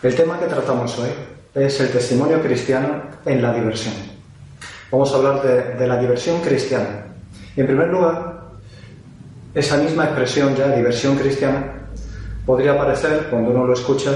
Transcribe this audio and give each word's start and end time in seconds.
El 0.00 0.14
tema 0.14 0.38
que 0.38 0.46
tratamos 0.46 0.96
hoy 1.00 1.08
es 1.54 1.80
el 1.80 1.90
testimonio 1.90 2.40
cristiano 2.40 3.02
en 3.26 3.42
la 3.42 3.52
diversión. 3.52 3.94
Vamos 4.92 5.12
a 5.12 5.16
hablar 5.16 5.76
de, 5.76 5.86
la 5.88 5.98
diversión 5.98 6.40
cristiana. 6.40 7.06
en 7.56 7.66
primer 7.66 7.88
lugar, 7.88 8.42
esa 9.52 9.76
misma 9.78 10.04
expresión 10.04 10.54
ya, 10.54 10.68
diversión 10.68 11.16
cristiana, 11.16 11.72
podría 12.46 12.78
parecer, 12.78 13.26
cuando 13.28 13.50
uno 13.50 13.66
lo 13.66 13.72
escucha, 13.72 14.12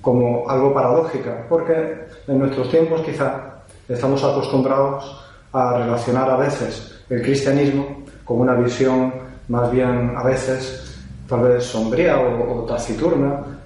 como 0.00 0.48
algo 0.48 0.72
paradójica, 0.72 1.46
porque 1.48 2.06
en 2.28 2.38
nuestros 2.38 2.70
tiempos 2.70 3.00
quizá 3.00 3.64
estamos 3.88 4.22
acostumbrados 4.22 5.24
a 5.52 5.78
relacionar 5.78 6.30
a 6.30 6.36
veces 6.36 7.00
el 7.10 7.22
cristianismo 7.22 8.04
con 8.24 8.38
una 8.38 8.54
visión 8.54 9.12
más 9.48 9.72
bien 9.72 10.14
a 10.16 10.22
veces 10.22 11.00
tal 11.28 11.40
vez 11.40 11.64
sombría 11.64 12.20
o, 12.20 12.64
taciturna, 12.64 13.58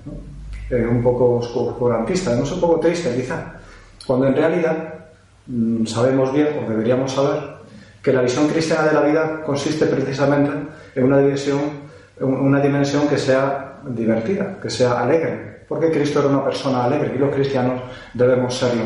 un 0.77 1.03
poco 1.03 1.37
oscurantista, 1.37 2.35
no 2.35 2.45
es 2.45 2.53
un 2.53 2.61
poco 2.61 2.81
triste 2.81 3.15
quizá, 3.15 3.55
cuando 4.07 4.27
en 4.27 4.35
realidad 4.35 4.95
mm, 5.47 5.85
sabemos 5.87 6.33
bien, 6.33 6.49
o 6.65 6.69
deberíamos 6.69 7.13
saber, 7.13 7.53
que 8.03 8.13
la 8.13 8.23
visión 8.23 8.49
cristiana 8.49 8.89
de 8.89 8.95
la 8.95 9.03
vida 9.03 9.43
consiste 9.45 9.87
precisamente 9.87 10.51
en 10.95 11.05
una 11.05 11.19
dimensión, 11.19 11.61
una 12.21 12.61
dimensión 12.61 13.07
que 13.07 13.17
sea 13.17 13.81
divertida, 13.87 14.59
que 14.61 14.71
sea 14.71 15.01
alegre, 15.01 15.65
porque 15.69 15.91
Cristo 15.91 16.19
era 16.19 16.29
una 16.29 16.45
persona 16.45 16.85
alegre 16.85 17.13
y 17.15 17.19
los 17.19 17.33
cristianos 17.35 17.81
debemos 18.13 18.57
serlo. 18.57 18.85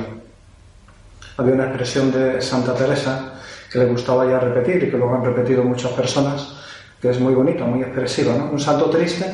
Había 1.39 1.55
una 1.55 1.65
expresión 1.65 2.13
de 2.13 2.41
Santa 2.41 2.75
Teresa 2.75 3.33
que 3.71 3.79
le 3.79 3.87
gustaba 3.87 4.27
ya 4.27 4.39
repetir 4.39 4.85
y 4.85 4.91
que 4.91 4.97
luego 4.97 5.15
han 5.15 5.25
repetido 5.25 5.65
muchas 5.65 5.93
personas, 5.93 6.57
que 7.01 7.11
es 7.11 7.21
muy 7.21 7.35
bonita, 7.35 7.65
muy 7.65 7.83
expresiva. 7.83 8.35
¿no? 8.37 8.51
Un 8.53 8.61
santo 8.61 8.89
triste 8.91 9.27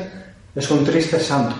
es 0.55 0.71
un 0.71 0.83
triste 0.83 1.19
santo. 1.19 1.55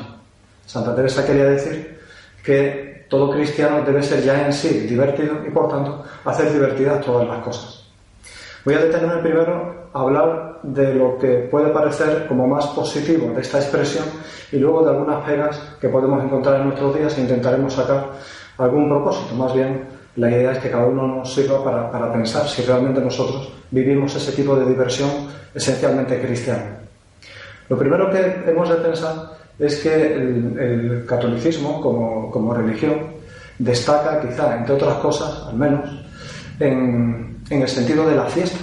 Santa 0.65 0.95
Teresa 0.95 1.25
quería 1.25 1.45
decir 1.45 1.99
que 2.43 3.05
todo 3.09 3.31
cristiano 3.31 3.83
debe 3.85 4.01
ser 4.01 4.23
ya 4.23 4.45
en 4.45 4.53
sí 4.53 4.69
divertido 4.87 5.45
y 5.45 5.51
por 5.51 5.69
tanto 5.69 6.03
hacer 6.25 6.51
divertidas 6.51 7.05
todas 7.05 7.27
las 7.27 7.43
cosas. 7.43 7.83
Voy 8.65 8.75
a 8.75 8.79
detenerme 8.79 9.21
primero 9.21 9.89
a 9.93 9.99
hablar 9.99 10.59
de 10.63 10.95
lo 10.95 11.17
que 11.19 11.47
puede 11.51 11.69
parecer 11.69 12.25
como 12.27 12.47
más 12.47 12.67
positivo 12.67 13.33
de 13.33 13.41
esta 13.41 13.59
expresión 13.59 14.05
y 14.51 14.57
luego 14.57 14.83
de 14.83 14.91
algunas 14.91 15.25
pegas 15.25 15.59
que 15.79 15.89
podemos 15.89 16.23
encontrar 16.23 16.61
en 16.61 16.69
nuestros 16.69 16.95
días 16.95 17.17
e 17.17 17.21
intentaremos 17.21 17.73
sacar 17.73 18.11
algún 18.57 18.89
propósito. 18.89 19.35
Más 19.35 19.53
bien, 19.53 19.83
la 20.15 20.29
idea 20.29 20.53
es 20.53 20.59
que 20.59 20.71
cada 20.71 20.85
uno 20.85 21.07
nos 21.07 21.33
sirva 21.33 21.63
para, 21.63 21.91
para 21.91 22.11
pensar 22.11 22.47
si 22.47 22.61
realmente 22.63 23.01
nosotros 23.01 23.51
vivimos 23.71 24.15
ese 24.15 24.31
tipo 24.31 24.55
de 24.55 24.65
diversión 24.65 25.09
esencialmente 25.53 26.21
cristiana. 26.21 26.79
Lo 27.69 27.77
primero 27.77 28.09
que 28.09 28.43
hemos 28.47 28.69
de 28.69 28.75
pensar 28.75 29.42
es 29.59 29.79
que 29.79 30.13
el, 30.13 31.05
catolicismo 31.07 31.81
como, 31.81 32.31
como, 32.31 32.53
religión 32.53 33.13
destaca 33.57 34.21
quizá, 34.21 34.57
entre 34.57 34.75
otras 34.75 34.97
cosas, 34.97 35.47
al 35.47 35.55
menos, 35.55 35.89
en, 36.59 37.37
en, 37.49 37.61
el 37.61 37.67
sentido 37.67 38.07
de 38.07 38.15
la 38.15 38.25
fiesta. 38.25 38.59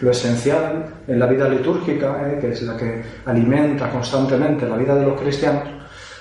Lo 0.00 0.10
esencial 0.10 0.86
en 1.06 1.18
la 1.18 1.26
vida 1.26 1.48
litúrgica, 1.48 2.28
eh, 2.28 2.38
que 2.40 2.50
es 2.50 2.62
la 2.62 2.76
que 2.76 3.02
alimenta 3.26 3.90
constantemente 3.90 4.68
la 4.68 4.76
vida 4.76 4.96
de 4.96 5.06
los 5.06 5.20
cristianos, 5.20 5.68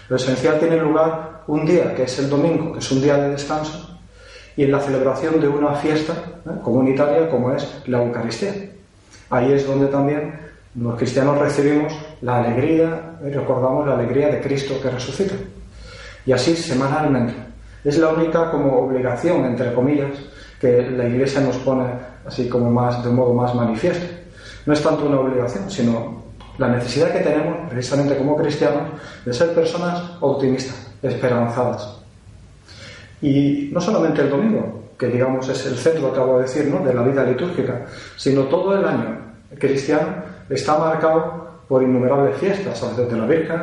lo 0.09 0.15
esencial 0.15 0.59
tiene 0.59 0.77
lugar 0.77 1.43
un 1.47 1.65
día, 1.65 1.95
que 1.95 2.03
es 2.03 2.19
el 2.19 2.29
domingo, 2.29 2.73
que 2.73 2.79
es 2.79 2.91
un 2.91 3.01
día 3.01 3.17
de 3.17 3.29
descanso, 3.29 3.99
y 4.55 4.63
en 4.63 4.71
la 4.71 4.79
celebración 4.79 5.39
de 5.39 5.47
una 5.47 5.73
fiesta 5.75 6.13
eh, 6.45 6.49
comunitaria 6.61 7.29
como 7.29 7.51
es 7.53 7.67
la 7.87 8.03
Eucaristía. 8.03 8.53
Ahí 9.29 9.51
es 9.51 9.65
donde 9.65 9.87
también 9.87 10.39
los 10.75 10.95
cristianos 10.95 11.37
recibimos 11.39 11.93
la 12.23 12.37
alegría, 12.37 13.17
recordamos 13.21 13.85
la 13.85 13.95
alegría 13.95 14.29
de 14.29 14.39
Cristo 14.39 14.79
que 14.81 14.89
resucita. 14.89 15.35
Y 16.25 16.31
así 16.31 16.55
semanalmente. 16.55 17.33
Es 17.83 17.97
la 17.97 18.09
única 18.09 18.49
como 18.49 18.77
obligación, 18.79 19.43
entre 19.43 19.73
comillas, 19.73 20.11
que 20.59 20.89
la 20.89 21.05
Iglesia 21.05 21.41
nos 21.41 21.57
pone 21.57 21.83
así 22.25 22.47
como 22.47 22.71
más, 22.71 23.03
de 23.03 23.09
un 23.09 23.17
modo 23.17 23.33
más 23.33 23.53
manifiesto. 23.53 24.05
No 24.65 24.71
es 24.71 24.81
tanto 24.81 25.05
una 25.05 25.19
obligación, 25.19 25.69
sino 25.69 26.23
la 26.57 26.69
necesidad 26.69 27.11
que 27.11 27.19
tenemos, 27.19 27.69
precisamente 27.69 28.17
como 28.17 28.37
cristianos, 28.37 28.83
de 29.25 29.33
ser 29.33 29.53
personas 29.53 30.01
optimistas, 30.21 30.91
esperanzadas. 31.01 31.97
Y 33.21 33.69
no 33.73 33.81
solamente 33.81 34.21
el 34.21 34.29
domingo, 34.29 34.91
que 34.97 35.07
digamos 35.07 35.49
es 35.49 35.65
el 35.65 35.75
centro, 35.75 36.07
acabo 36.07 36.37
de 36.37 36.43
decir, 36.43 36.67
¿no? 36.67 36.85
de 36.85 36.93
la 36.93 37.01
vida 37.01 37.25
litúrgica, 37.25 37.85
sino 38.15 38.43
todo 38.43 38.77
el 38.77 38.85
año 38.85 39.17
cristiano 39.59 40.23
está 40.49 40.77
marcado 40.77 41.43
por 41.67 41.83
innumerables 41.83 42.37
fiestas, 42.37 42.81
a 42.83 42.89
veces 42.89 43.11
de 43.11 43.17
la 43.17 43.25
Virgen, 43.25 43.59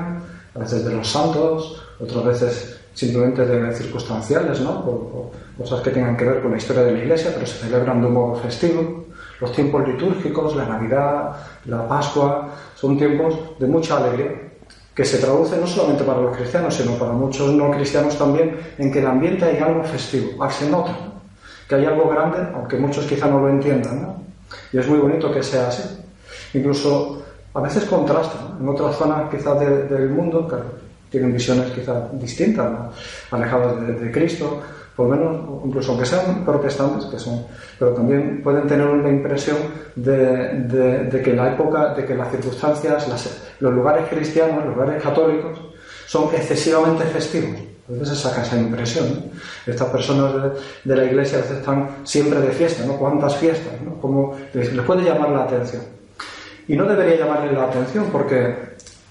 a 0.54 0.58
veces 0.58 0.84
de 0.84 0.94
los 0.94 1.08
santos, 1.08 1.82
otras 2.00 2.24
veces 2.24 2.80
simplemente 2.94 3.46
de 3.46 3.72
circunstanciales, 3.74 4.60
¿no? 4.60 4.84
Por, 4.84 5.30
cosas 5.56 5.82
que 5.82 5.90
tengan 5.90 6.16
que 6.16 6.24
ver 6.24 6.40
con 6.40 6.52
la 6.52 6.56
historia 6.56 6.82
de 6.84 6.92
la 6.92 6.98
Iglesia, 6.98 7.32
pero 7.34 7.46
se 7.46 7.58
celebran 7.58 8.00
de 8.00 8.06
un 8.06 8.14
modo 8.14 8.34
festivo. 8.36 9.04
Los 9.40 9.52
tiempos 9.52 9.86
litúrgicos, 9.86 10.56
la 10.56 10.64
Navidad, 10.64 11.36
la 11.66 11.86
Pascua, 11.86 12.48
son 12.74 12.96
tiempos 12.96 13.38
de 13.58 13.66
mucha 13.66 13.98
alegría, 13.98 14.50
que 14.94 15.04
se 15.04 15.18
traduce 15.18 15.56
no 15.58 15.66
solamente 15.66 16.04
para 16.04 16.20
los 16.20 16.36
cristianos, 16.36 16.74
sino 16.74 16.92
para 16.92 17.12
muchos 17.12 17.52
no 17.52 17.70
cristianos 17.70 18.16
también, 18.18 18.58
en 18.78 18.90
que 18.90 19.00
el 19.00 19.06
ambiente 19.06 19.44
hay 19.44 19.58
algo 19.58 19.84
festivo, 19.84 20.48
se 20.50 20.68
nota, 20.68 20.96
que 21.68 21.74
hay 21.74 21.84
algo 21.84 22.08
grande, 22.08 22.38
aunque 22.54 22.76
muchos 22.76 23.04
quizá 23.06 23.28
no 23.28 23.40
lo 23.40 23.48
entiendan, 23.48 24.02
¿no? 24.02 24.22
Y 24.72 24.78
es 24.78 24.88
muy 24.88 24.98
bonito 24.98 25.32
que 25.32 25.42
sea 25.42 25.68
así. 25.68 25.82
Incluso 26.54 27.22
a 27.54 27.60
veces 27.60 27.84
contrasta. 27.84 28.56
En 28.60 28.68
otras 28.68 28.96
zonas 28.96 29.30
quizás 29.30 29.58
del 29.60 30.10
mundo 30.10 30.46
que 30.46 30.56
tienen 31.10 31.32
visiones 31.32 31.70
quizás 31.72 32.04
distintas, 32.18 32.70
alejadas 33.30 34.00
de, 34.00 34.10
Cristo, 34.12 34.60
por 34.94 35.08
lo 35.08 35.16
menos, 35.16 35.64
incluso 35.64 35.92
aunque 35.92 36.06
sean 36.06 36.44
protestantes, 36.44 37.06
que 37.06 37.18
son, 37.18 37.44
pero 37.78 37.92
también 37.92 38.40
pueden 38.42 38.66
tener 38.66 38.86
una 38.86 39.08
impresión 39.08 39.56
de, 39.96 41.08
de 41.10 41.22
que 41.22 41.34
la 41.34 41.52
época, 41.52 41.94
de 41.94 42.04
que 42.04 42.14
las 42.14 42.30
circunstancias, 42.30 43.08
los 43.58 43.72
lugares 43.72 44.08
cristianos, 44.08 44.64
los 44.66 44.76
lugares 44.76 45.02
católicos, 45.02 45.58
son 46.06 46.34
excesivamente 46.34 47.04
festivos. 47.04 47.60
A 47.88 47.98
veces 47.98 48.18
saca 48.18 48.42
esa 48.42 48.56
impresión. 48.56 49.30
Estas 49.66 49.88
personas 49.88 50.52
de, 50.84 50.96
la 50.96 51.04
iglesia 51.04 51.38
a 51.38 51.40
están 51.40 51.88
siempre 52.04 52.40
de 52.40 52.50
fiesta, 52.50 52.84
¿no? 52.84 52.96
¿Cuántas 52.96 53.36
fiestas? 53.36 53.80
¿no? 53.84 54.00
Como 54.00 54.36
les, 54.54 54.68
puede 54.82 55.02
llamar 55.02 55.30
la 55.30 55.44
atención. 55.44 55.82
Y 56.70 56.76
no 56.76 56.84
debería 56.84 57.16
llamarle 57.16 57.52
la 57.52 57.64
atención 57.64 58.06
porque 58.12 58.54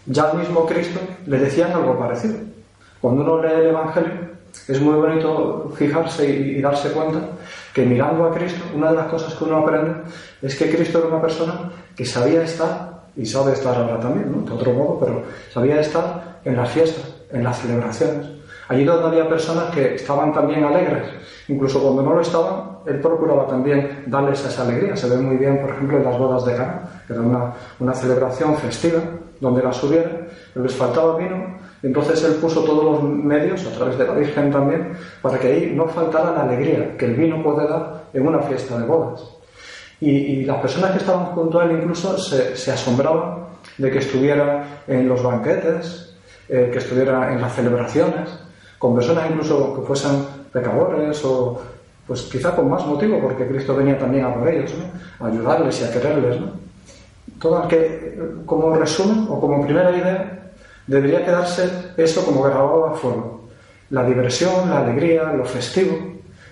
ya 0.05 0.31
el 0.31 0.37
mismo 0.37 0.65
Cristo 0.65 1.01
le 1.25 1.39
decían 1.39 1.73
algo 1.73 1.99
parecido. 1.99 2.35
Cuando 3.01 3.21
uno 3.21 3.43
lee 3.43 3.51
el 3.53 3.67
Evangelio, 3.67 4.13
es 4.65 4.79
muy 4.79 4.93
bonito 4.93 5.69
fijarse 5.75 6.25
y, 6.29 6.61
darse 6.61 6.89
cuenta 6.93 7.19
que 7.73 7.85
mirando 7.85 8.23
a 8.23 8.33
Cristo, 8.33 8.63
una 8.73 8.91
de 8.91 8.95
las 8.95 9.07
cosas 9.07 9.33
que 9.33 9.43
uno 9.43 9.57
aprende 9.57 9.91
es 10.41 10.55
que 10.55 10.73
Cristo 10.73 10.99
era 10.99 11.07
una 11.07 11.21
persona 11.21 11.69
que 11.97 12.05
sabía 12.05 12.43
estar, 12.43 13.01
y 13.17 13.25
sabe 13.25 13.51
estar 13.51 13.75
ahora 13.75 13.99
también, 13.99 14.45
de 14.45 14.53
otro 14.53 14.71
modo, 14.71 14.97
pero 14.97 15.23
sabía 15.51 15.81
estar 15.81 16.39
en 16.45 16.55
las 16.55 16.69
fiestas, 16.69 17.13
en 17.29 17.43
las 17.43 17.59
celebraciones 17.59 18.39
Allí 18.69 18.85
donde 18.85 19.07
había 19.07 19.27
personas 19.27 19.75
que 19.75 19.95
estaban 19.95 20.31
también 20.31 20.63
alegres, 20.63 21.09
incluso 21.49 21.81
cuando 21.81 22.03
no 22.03 22.13
lo 22.13 22.21
estaban, 22.21 22.68
él 22.85 22.99
procuraba 22.99 23.47
también 23.47 24.03
darles 24.07 24.43
esa 24.45 24.63
alegría. 24.63 24.95
Se 24.95 25.09
ve 25.09 25.17
muy 25.17 25.37
bien, 25.37 25.61
por 25.61 25.71
ejemplo, 25.71 25.97
en 25.97 26.03
las 26.03 26.17
bodas 26.17 26.45
de 26.45 26.55
Cana, 26.55 26.81
que 27.05 27.13
era 27.13 27.21
una, 27.21 27.53
una 27.79 27.93
celebración 27.93 28.55
festiva, 28.55 28.99
donde 29.39 29.63
las 29.63 29.81
hubiera, 29.83 30.27
les 30.55 30.75
faltaba 30.75 31.17
vino, 31.17 31.59
entonces 31.81 32.23
él 32.23 32.33
puso 32.33 32.63
todos 32.63 32.83
los 32.83 33.03
medios, 33.03 33.65
a 33.65 33.71
través 33.71 33.97
de 33.97 34.05
la 34.05 34.13
Virgen 34.13 34.51
también, 34.51 34.93
para 35.21 35.39
que 35.39 35.47
ahí 35.47 35.73
no 35.75 35.87
faltara 35.87 36.31
la 36.31 36.43
alegría 36.43 36.97
que 36.97 37.05
el 37.05 37.15
vino 37.15 37.41
puede 37.41 37.67
dar 37.67 38.03
en 38.13 38.27
una 38.27 38.39
fiesta 38.39 38.77
de 38.77 38.85
bodas. 38.85 39.23
Y, 40.01 40.43
las 40.45 40.61
personas 40.61 40.91
que 40.91 40.97
estaban 40.99 41.25
junto 41.27 41.59
a 41.59 41.65
él 41.65 41.79
incluso 41.81 42.17
se, 42.17 42.55
se 42.55 42.71
asombraban 42.71 43.49
de 43.77 43.91
que 43.91 43.99
estuviera 43.99 44.81
en 44.87 45.07
los 45.07 45.21
banquetes, 45.23 46.15
eh, 46.47 46.69
que 46.71 46.79
estuviera 46.79 47.33
en 47.33 47.41
las 47.41 47.53
celebraciones, 47.53 48.29
con 48.77 48.95
personas 48.95 49.29
incluso 49.29 49.75
que 49.75 49.81
fuesen 49.85 50.25
pecadores 50.51 51.23
o 51.25 51.61
pues 52.09 52.23
quizá 52.23 52.55
con 52.55 52.67
más 52.67 52.83
motivo 52.87 53.19
porque 53.21 53.47
Cristo 53.47 53.75
venía 53.75 53.95
también 53.99 54.25
a 54.25 54.33
por 54.33 54.49
ellos, 54.49 54.73
a 55.19 55.27
ayudarles 55.27 55.79
y 55.79 55.83
a 55.83 55.91
quererles. 55.91 56.41
¿no? 56.41 56.53
Todo 57.39 57.67
que 57.67 58.17
como 58.47 58.75
resumen 58.75 59.27
o 59.29 59.39
como 59.39 59.63
primera 59.63 59.95
idea 59.95 60.49
debería 60.87 61.23
quedarse 61.23 61.69
eso 61.97 62.25
como 62.25 62.41
grabado 62.41 62.87
a 62.87 62.95
fuego. 62.95 63.47
La 63.91 64.03
diversión, 64.03 64.71
la 64.71 64.79
alegría, 64.79 65.31
lo 65.33 65.45
festivo 65.45 65.99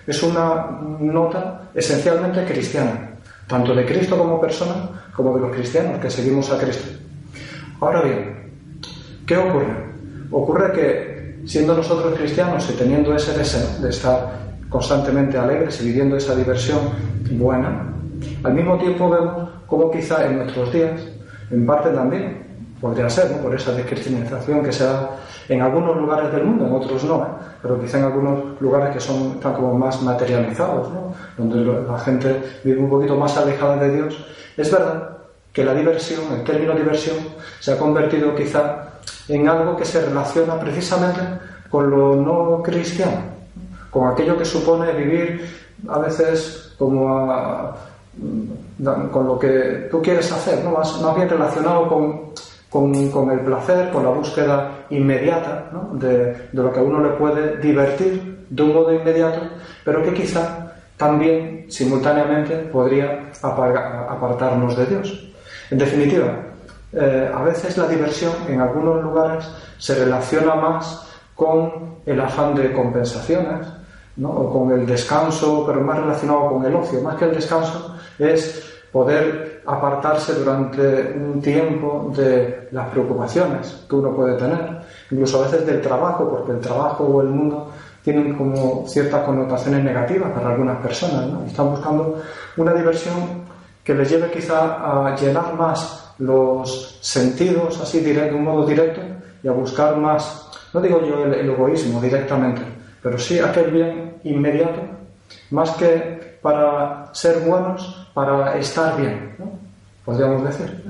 es 0.06 0.22
una 0.22 0.78
nota 1.00 1.70
esencialmente 1.74 2.44
cristiana, 2.44 3.16
tanto 3.48 3.74
de 3.74 3.84
Cristo 3.84 4.16
como 4.16 4.40
persona 4.40 5.10
como 5.12 5.34
de 5.34 5.40
los 5.40 5.50
cristianos 5.50 5.98
que 5.98 6.08
seguimos 6.08 6.52
a 6.52 6.58
Cristo. 6.58 6.88
Ahora 7.80 8.02
bien, 8.02 8.52
¿qué 9.26 9.36
ocurre? 9.36 9.74
Ocurre 10.30 10.72
que 10.72 11.42
siendo 11.46 11.74
nosotros 11.74 12.16
cristianos 12.16 12.70
y 12.70 12.74
teniendo 12.74 13.12
ese 13.12 13.36
deseo 13.36 13.80
de 13.80 13.90
estar 13.90 14.38
constantemente 14.68 15.38
alegres 15.38 15.80
y 15.80 15.86
viviendo 15.86 16.16
esa 16.16 16.34
diversión 16.34 16.80
buena, 17.32 17.92
al 18.42 18.54
mismo 18.54 18.76
tiempo 18.78 19.10
vemos 19.10 19.50
cómo 19.66 19.90
quizá 19.90 20.26
en 20.26 20.38
nuestros 20.38 20.72
días, 20.72 21.00
en 21.50 21.66
parte 21.66 21.90
también 21.90 22.48
podría 22.80 23.08
ser, 23.10 23.40
por 23.40 23.54
esa 23.54 23.72
descristianización 23.72 24.62
que 24.62 24.72
se 24.72 24.84
da 24.84 25.10
en 25.48 25.62
algunos 25.62 25.96
lugares 25.96 26.30
del 26.32 26.44
mundo, 26.44 26.66
en 26.66 26.72
otros 26.74 27.04
no, 27.04 27.22
¿eh? 27.22 27.26
pero 27.62 27.80
quizá 27.80 27.98
en 27.98 28.04
algunos 28.04 28.60
lugares 28.60 28.94
que 28.94 29.00
son 29.00 29.32
están 29.32 29.54
como 29.54 29.74
más 29.74 30.00
materializados, 30.02 30.88
donde 31.36 31.82
la 31.82 31.98
gente 31.98 32.60
vive 32.62 32.78
un 32.78 32.90
poquito 32.90 33.16
más 33.16 33.36
alejada 33.36 33.76
de 33.76 33.96
Dios. 33.96 34.26
Es 34.56 34.70
verdad 34.70 35.18
que 35.52 35.64
la 35.64 35.74
diversión, 35.74 36.20
el 36.34 36.44
término 36.44 36.74
diversión, 36.74 37.16
se 37.58 37.72
ha 37.72 37.78
convertido 37.78 38.34
quizá 38.34 38.90
en 39.28 39.48
algo 39.48 39.76
que 39.76 39.84
se 39.84 40.04
relaciona 40.04 40.58
precisamente 40.60 41.20
con 41.68 41.90
lo 41.90 42.16
no 42.16 42.62
cristiano, 42.62 43.37
con 43.90 44.12
aquello 44.12 44.36
que 44.36 44.44
supone 44.44 44.92
vivir 44.92 45.48
a 45.88 45.98
veces 45.98 46.74
como 46.78 47.74
mm, 48.16 49.08
con 49.10 49.26
lo 49.26 49.38
que 49.38 49.88
tú 49.90 50.00
quieres 50.02 50.30
hacer, 50.32 50.64
¿no? 50.64 50.72
más, 50.72 51.00
más 51.00 51.16
bien 51.16 51.28
relacionado 51.28 51.88
con 51.88 52.28
con, 52.70 53.30
el 53.30 53.40
placer, 53.40 53.90
con 53.90 54.04
la 54.04 54.10
búsqueda 54.10 54.84
inmediata 54.90 55.70
de, 55.92 56.48
lo 56.52 56.72
que 56.72 56.80
a 56.80 56.82
uno 56.82 57.00
le 57.02 57.10
puede 57.16 57.56
divertir 57.58 58.46
de 58.48 58.62
un 58.62 58.74
modo 58.74 58.92
inmediato, 58.92 59.40
pero 59.84 60.02
que 60.02 60.12
quizá 60.12 60.72
también 60.96 61.66
simultáneamente 61.68 62.56
podría 62.56 63.30
apartarnos 63.42 64.76
de 64.76 64.86
Dios. 64.86 65.32
En 65.70 65.78
definitiva, 65.78 66.34
eh, 66.92 67.30
a 67.32 67.42
veces 67.42 67.76
la 67.76 67.86
diversión 67.86 68.32
en 68.48 68.60
algunos 68.60 69.02
lugares 69.02 69.48
se 69.78 69.94
relaciona 69.94 70.54
más 70.54 71.06
con 71.34 71.98
el 72.04 72.20
afán 72.20 72.54
de 72.54 72.72
compensaciones, 72.72 73.66
o 74.24 74.52
con 74.52 74.72
el 74.72 74.86
descanso, 74.86 75.64
pero 75.66 75.80
más 75.80 75.98
relacionado 75.98 76.50
con 76.50 76.64
el 76.64 76.74
ocio. 76.74 77.00
Más 77.02 77.16
que 77.16 77.26
el 77.26 77.34
descanso 77.34 77.94
es 78.18 78.68
poder 78.92 79.62
apartarse 79.66 80.34
durante 80.34 81.12
un 81.12 81.40
tiempo 81.40 82.12
de 82.16 82.68
las 82.72 82.88
preocupaciones 82.88 83.84
que 83.88 83.96
uno 83.96 84.14
puede 84.14 84.36
tener, 84.36 84.80
incluso 85.10 85.40
a 85.40 85.46
veces 85.46 85.66
del 85.66 85.80
trabajo, 85.80 86.28
porque 86.28 86.52
el 86.52 86.60
trabajo 86.60 87.04
o 87.04 87.20
el 87.20 87.28
mundo 87.28 87.70
tienen 88.02 88.34
como 88.34 88.86
ciertas 88.88 89.24
connotaciones 89.24 89.84
negativas 89.84 90.30
para 90.32 90.50
algunas 90.50 90.78
personas, 90.78 91.26
¿no? 91.26 91.44
Están 91.44 91.70
buscando 91.70 92.22
una 92.56 92.72
diversión 92.72 93.44
que 93.84 93.94
les 93.94 94.08
lleve 94.08 94.30
quizá 94.30 95.08
a 95.10 95.14
llenar 95.16 95.54
más 95.54 96.14
los 96.18 96.98
sentidos 97.00 97.80
así 97.80 98.00
de 98.00 98.32
un 98.32 98.44
modo 98.44 98.66
directo 98.66 99.00
y 99.42 99.48
a 99.48 99.52
buscar 99.52 99.96
más, 99.96 100.48
no 100.72 100.80
digo 100.80 101.00
yo 101.04 101.24
el, 101.24 101.34
el 101.34 101.50
egoísmo 101.50 102.00
directamente, 102.00 102.62
pero 103.02 103.18
sí 103.18 103.38
aquel 103.38 103.70
bien 103.70 104.07
inmediato, 104.30 104.82
más 105.50 105.70
que 105.72 106.38
para 106.42 107.10
ser 107.12 107.40
buenos, 107.40 108.08
para 108.14 108.56
estar 108.58 108.96
bien, 108.96 109.36
podríamos 110.04 110.44
decir. 110.44 110.82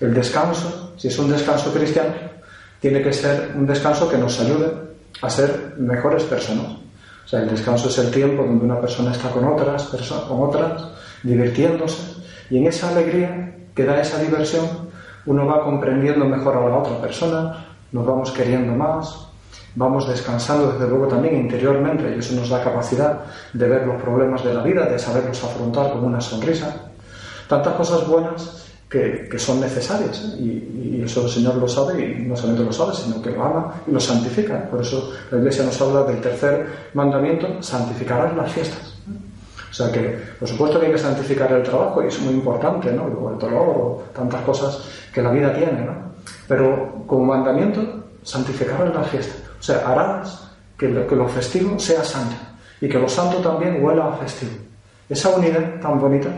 El 0.00 0.14
descanso, 0.14 0.94
si 0.96 1.08
es 1.08 1.18
un 1.18 1.30
descanso 1.30 1.72
cristiano, 1.72 2.14
tiene 2.80 3.02
que 3.02 3.12
ser 3.12 3.52
un 3.54 3.66
descanso 3.66 4.08
que 4.08 4.18
nos 4.18 4.40
ayude 4.40 4.72
a 5.20 5.30
ser 5.30 5.74
mejores 5.78 6.24
personas. 6.24 6.72
O 7.24 7.28
sea, 7.28 7.40
el 7.40 7.50
descanso 7.50 7.88
es 7.88 7.98
el 7.98 8.10
tiempo 8.10 8.42
donde 8.42 8.64
una 8.64 8.80
persona 8.80 9.12
está 9.12 9.30
con 9.30 9.44
otras, 9.44 9.84
personas, 9.84 10.24
con 10.24 10.42
otras, 10.42 10.88
divirtiéndose, 11.22 12.02
y 12.50 12.58
en 12.58 12.66
esa 12.66 12.88
alegría 12.88 13.54
que 13.74 13.84
da 13.84 14.00
esa 14.00 14.18
diversión, 14.18 14.66
uno 15.24 15.46
va 15.46 15.64
comprendiendo 15.64 16.24
mejor 16.24 16.56
a 16.56 16.68
la 16.68 16.78
otra 16.78 17.00
persona, 17.00 17.66
nos 17.92 18.04
vamos 18.04 18.32
queriendo 18.32 18.74
más, 18.74 19.28
vamos 19.74 20.08
descansando 20.08 20.72
desde 20.72 20.88
luego 20.88 21.08
también 21.08 21.36
interiormente 21.36 22.14
y 22.14 22.18
eso 22.18 22.34
nos 22.34 22.48
da 22.48 22.62
capacidad 22.62 23.20
de 23.52 23.68
ver 23.68 23.86
los 23.86 24.00
problemas 24.02 24.44
de 24.44 24.54
la 24.54 24.62
vida, 24.62 24.86
de 24.86 24.98
saberlos 24.98 25.42
afrontar 25.42 25.92
con 25.92 26.04
una 26.04 26.20
sonrisa. 26.20 26.74
Tantas 27.48 27.74
cosas 27.74 28.06
buenas 28.06 28.62
que, 28.88 29.38
son 29.38 29.60
necesarias 29.60 30.34
¿eh? 30.38 30.40
y, 30.40 31.02
eso 31.02 31.24
el 31.24 31.30
Señor 31.30 31.56
lo 31.56 31.66
sabe 31.66 32.00
y 32.00 32.22
no 32.26 32.36
solamente 32.36 32.64
lo 32.64 32.72
sabe, 32.72 32.94
sino 32.94 33.20
que 33.20 33.30
lo 33.30 33.42
ama 33.42 33.74
y 33.86 33.90
lo 33.90 33.98
santifica. 33.98 34.68
Por 34.70 34.82
eso 34.82 35.12
la 35.30 35.38
Iglesia 35.38 35.64
nos 35.64 35.80
habla 35.80 36.04
del 36.04 36.20
tercer 36.20 36.66
mandamiento, 36.94 37.62
santificarás 37.62 38.36
las 38.36 38.52
fiestas. 38.52 38.94
O 39.70 39.74
sea 39.74 39.90
que, 39.90 40.18
por 40.38 40.46
supuesto 40.46 40.78
que 40.78 40.86
hay 40.86 40.92
que 40.92 40.98
santificar 40.98 41.50
el 41.50 41.62
trabajo 41.62 42.02
y 42.02 42.08
es 42.08 42.20
muy 42.20 42.34
importante, 42.34 42.92
¿no? 42.92 43.06
el 43.06 43.38
dolor 43.38 43.68
o 43.68 44.02
tantas 44.14 44.42
cosas 44.42 44.84
que 45.12 45.22
la 45.22 45.30
vida 45.30 45.52
tiene, 45.54 45.86
¿no? 45.86 46.12
Pero 46.46 47.04
como 47.06 47.24
mandamiento, 47.24 47.80
santificarás 48.22 48.94
las 48.94 49.08
fiestas. 49.08 49.51
O 49.62 49.64
sea, 49.64 49.86
harás 49.86 50.42
que 50.76 50.88
lo, 50.88 51.28
festivo 51.28 51.78
sea 51.78 52.02
santo 52.02 52.34
y 52.80 52.88
que 52.88 52.98
lo 52.98 53.08
santo 53.08 53.36
también 53.38 53.82
huela 53.82 54.08
a 54.08 54.16
festivo. 54.16 54.50
Esa 55.08 55.28
unidad 55.28 55.78
tan 55.80 56.00
bonita 56.00 56.30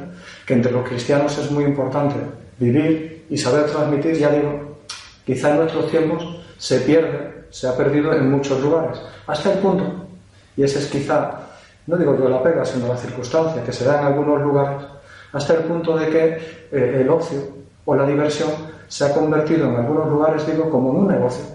que 0.45 0.53
entre 0.53 0.71
los 0.71 0.87
cristianos 0.87 1.39
es 1.39 1.51
muy 1.51 1.65
importante 1.65 2.17
vivir 2.59 3.25
y 3.31 3.39
saber 3.39 3.65
transmitir, 3.65 4.19
ya 4.19 4.29
digo, 4.29 4.77
quizá 5.25 5.53
en 5.53 5.57
nuestros 5.57 5.91
tiempos 5.91 6.45
se 6.59 6.81
pierde, 6.81 7.47
se 7.49 7.67
ha 7.67 7.75
perdido 7.75 8.13
en 8.13 8.31
muchos 8.31 8.61
lugares, 8.61 9.01
hasta 9.27 9.55
el 9.55 9.59
punto, 9.61 10.07
y 10.55 10.63
ese 10.63 10.81
es 10.81 10.87
quizá, 10.89 11.31
no 11.87 11.97
digo 11.97 12.19
yo 12.19 12.29
la 12.29 12.43
pega, 12.43 12.63
sino 12.67 12.89
la 12.89 12.99
circunstancia 12.99 13.65
que 13.65 13.73
se 13.73 13.87
da 13.87 14.01
en 14.03 14.07
algunos 14.09 14.43
lugares, 14.43 14.83
hasta 15.33 15.55
el 15.55 15.61
punto 15.61 15.97
de 15.97 16.11
que 16.11 16.25
eh, 16.73 17.01
el 17.01 17.09
ocio 17.09 17.39
o 17.87 17.95
la 17.95 18.05
diversión 18.05 18.51
se 18.87 19.07
ha 19.07 19.15
convertido 19.15 19.71
en 19.71 19.77
algunos 19.77 20.11
lugares, 20.11 20.47
digo, 20.47 20.69
como 20.69 20.91
en 20.91 20.97
un 20.97 21.09
negocio 21.09 21.54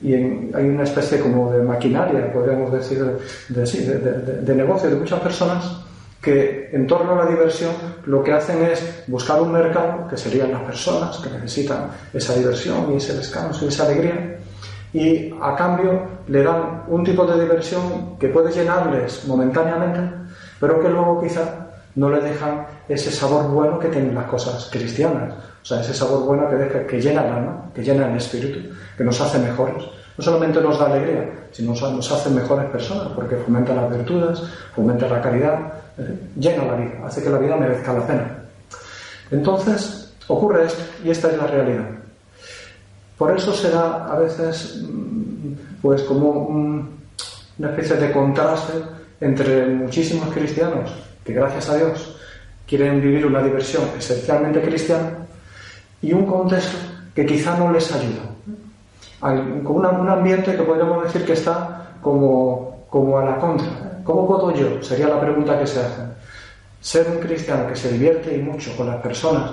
y 0.00 0.14
hay 0.14 0.68
una 0.68 0.84
especie 0.84 1.20
como 1.20 1.52
de 1.52 1.62
maquinaria, 1.62 2.32
podríamos 2.32 2.72
decir, 2.72 3.04
de, 3.48 4.42
de, 4.42 4.54
negocio 4.54 4.90
de 4.90 4.96
muchas 4.96 5.20
personas 5.20 5.80
que 6.20 6.70
en 6.72 6.86
torno 6.86 7.12
a 7.12 7.24
la 7.24 7.30
diversión 7.30 7.72
lo 8.04 8.22
que 8.22 8.32
hacen 8.32 8.62
es 8.64 9.04
buscar 9.06 9.40
un 9.40 9.52
mercado, 9.52 10.06
que 10.08 10.16
serían 10.16 10.52
las 10.52 10.62
personas 10.62 11.16
que 11.18 11.30
necesitan 11.30 11.90
esa 12.12 12.34
diversión 12.34 12.92
y 12.92 12.96
ese 12.96 13.14
descanso 13.14 13.64
y 13.64 13.68
esa 13.68 13.84
alegría, 13.84 14.38
y 14.92 15.32
a 15.40 15.54
cambio 15.54 16.02
le 16.26 16.42
dan 16.42 16.84
un 16.88 17.04
tipo 17.04 17.26
de 17.26 17.40
diversión 17.40 18.18
que 18.18 18.28
puede 18.28 18.52
llenarles 18.52 19.26
momentáneamente, 19.26 20.00
pero 20.58 20.80
que 20.80 20.88
luego 20.88 21.20
quizá 21.22 21.65
no 21.96 22.10
le 22.10 22.20
dejan 22.20 22.66
ese 22.88 23.10
sabor 23.10 23.48
bueno 23.48 23.78
que 23.78 23.88
tienen 23.88 24.14
las 24.14 24.26
cosas 24.26 24.68
cristianas. 24.70 25.34
O 25.62 25.64
sea, 25.64 25.80
ese 25.80 25.94
sabor 25.94 26.24
bueno 26.24 26.48
que, 26.48 26.56
deja, 26.56 26.86
que 26.86 27.00
llena 27.00 27.22
el 27.22 27.32
alma, 27.32 27.64
que 27.74 27.82
llena 27.82 28.08
el 28.08 28.16
espíritu, 28.16 28.60
que 28.96 29.02
nos 29.02 29.20
hace 29.20 29.38
mejores. 29.38 29.82
No 30.16 30.24
solamente 30.24 30.60
nos 30.60 30.78
da 30.78 30.86
alegría, 30.86 31.48
sino 31.50 31.74
nos 31.74 32.12
hace 32.12 32.30
mejores 32.30 32.66
personas, 32.70 33.08
porque 33.14 33.36
fomenta 33.36 33.74
las 33.74 33.90
virtudes, 33.90 34.42
fomenta 34.74 35.08
la 35.08 35.20
caridad, 35.20 35.58
eh, 35.98 36.16
llena 36.38 36.64
la 36.66 36.74
vida, 36.76 37.06
hace 37.06 37.22
que 37.22 37.30
la 37.30 37.38
vida 37.38 37.56
merezca 37.56 37.92
la 37.92 38.06
pena. 38.06 38.38
Entonces, 39.30 40.14
ocurre 40.28 40.66
esto, 40.66 40.82
y 41.02 41.10
esta 41.10 41.30
es 41.30 41.38
la 41.38 41.46
realidad. 41.46 41.86
Por 43.18 43.34
eso 43.34 43.52
se 43.52 43.70
da 43.70 44.06
a 44.06 44.18
veces, 44.18 44.82
mm, 44.82 45.52
pues, 45.80 46.02
como 46.02 46.32
una 47.58 47.70
especie 47.70 47.96
de 47.96 48.12
contraste 48.12 48.74
entre 49.20 49.66
muchísimos 49.66 50.28
cristianos 50.34 50.92
que, 51.26 51.32
gracias 51.32 51.68
a 51.68 51.76
Dios, 51.76 52.16
quieren 52.66 53.00
vivir 53.00 53.26
una 53.26 53.42
diversión 53.42 53.84
esencialmente 53.98 54.62
cristiana 54.62 55.26
y 56.00 56.12
un 56.12 56.24
contexto 56.24 56.76
que 57.14 57.26
quizá 57.26 57.58
no 57.58 57.72
les 57.72 57.92
ayuda. 57.92 58.22
con 59.64 59.76
un 59.76 60.08
ambiente 60.08 60.56
que 60.56 60.62
podríamos 60.62 61.04
decir 61.04 61.24
que 61.24 61.32
está 61.32 61.96
como, 62.00 62.86
como 62.88 63.18
a 63.18 63.24
la 63.24 63.38
contra. 63.38 64.00
¿Cómo 64.04 64.26
puedo 64.26 64.54
yo? 64.54 64.82
Sería 64.82 65.08
la 65.08 65.20
pregunta 65.20 65.58
que 65.58 65.66
se 65.66 65.80
hace. 65.80 66.02
Ser 66.80 67.08
un 67.10 67.18
cristiano 67.18 67.66
que 67.66 67.74
se 67.74 67.90
divierte 67.90 68.36
y 68.36 68.38
mucho 68.38 68.76
con 68.76 68.86
las 68.86 69.02
personas 69.02 69.50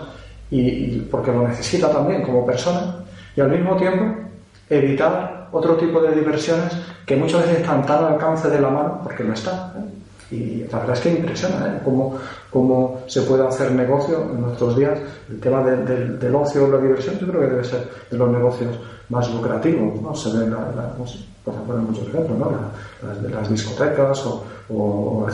y, 0.52 1.00
porque 1.10 1.32
lo 1.32 1.48
necesita 1.48 1.92
también 1.92 2.22
como 2.22 2.46
persona 2.46 2.98
y 3.36 3.42
al 3.42 3.50
mismo 3.50 3.76
tiempo 3.76 4.22
evitar 4.70 5.48
otro 5.52 5.76
tipo 5.78 6.00
de 6.02 6.14
diversiones 6.14 6.72
que 7.06 7.16
muchas 7.16 7.42
veces 7.42 7.62
están 7.62 7.84
tan 7.86 8.04
al 8.04 8.14
alcance 8.14 8.50
de 8.50 8.60
la 8.60 8.70
mano 8.70 9.00
porque 9.02 9.24
no 9.24 9.34
está. 9.34 9.74
¿eh? 9.78 9.93
Y 10.34 10.66
la 10.72 10.80
verdad 10.80 10.96
es 10.96 11.02
que 11.02 11.10
impresiona 11.12 11.68
¿eh? 11.68 11.82
cómo, 11.84 12.18
cómo, 12.50 13.02
se 13.06 13.22
puede 13.22 13.48
hacer 13.48 13.72
negocio 13.72 14.24
en 14.32 14.42
nuestros 14.42 14.76
días. 14.76 14.98
El 15.30 15.40
tema 15.40 15.64
del 15.64 16.36
ocio 16.36 16.68
la 16.68 16.80
diversión, 16.80 17.20
yo 17.20 17.28
creo 17.28 17.42
que 17.42 17.48
debe 17.48 17.64
ser 17.64 17.88
de 18.10 18.18
los 18.18 18.30
negocios 18.32 18.80
más 19.10 19.32
lucrativos. 19.32 20.02
¿no? 20.02 20.16
Se 20.16 20.36
ven, 20.36 20.50
la, 20.50 20.72
la, 20.76 20.96
no 20.98 21.06
sé, 21.06 21.20
poner 21.44 21.84
muchos 21.84 22.08
ejemplos, 22.08 22.40
¿no? 22.40 22.52
las, 23.30 23.50
discotecas 23.50 24.26
o, 24.26 24.44
o, 24.70 25.28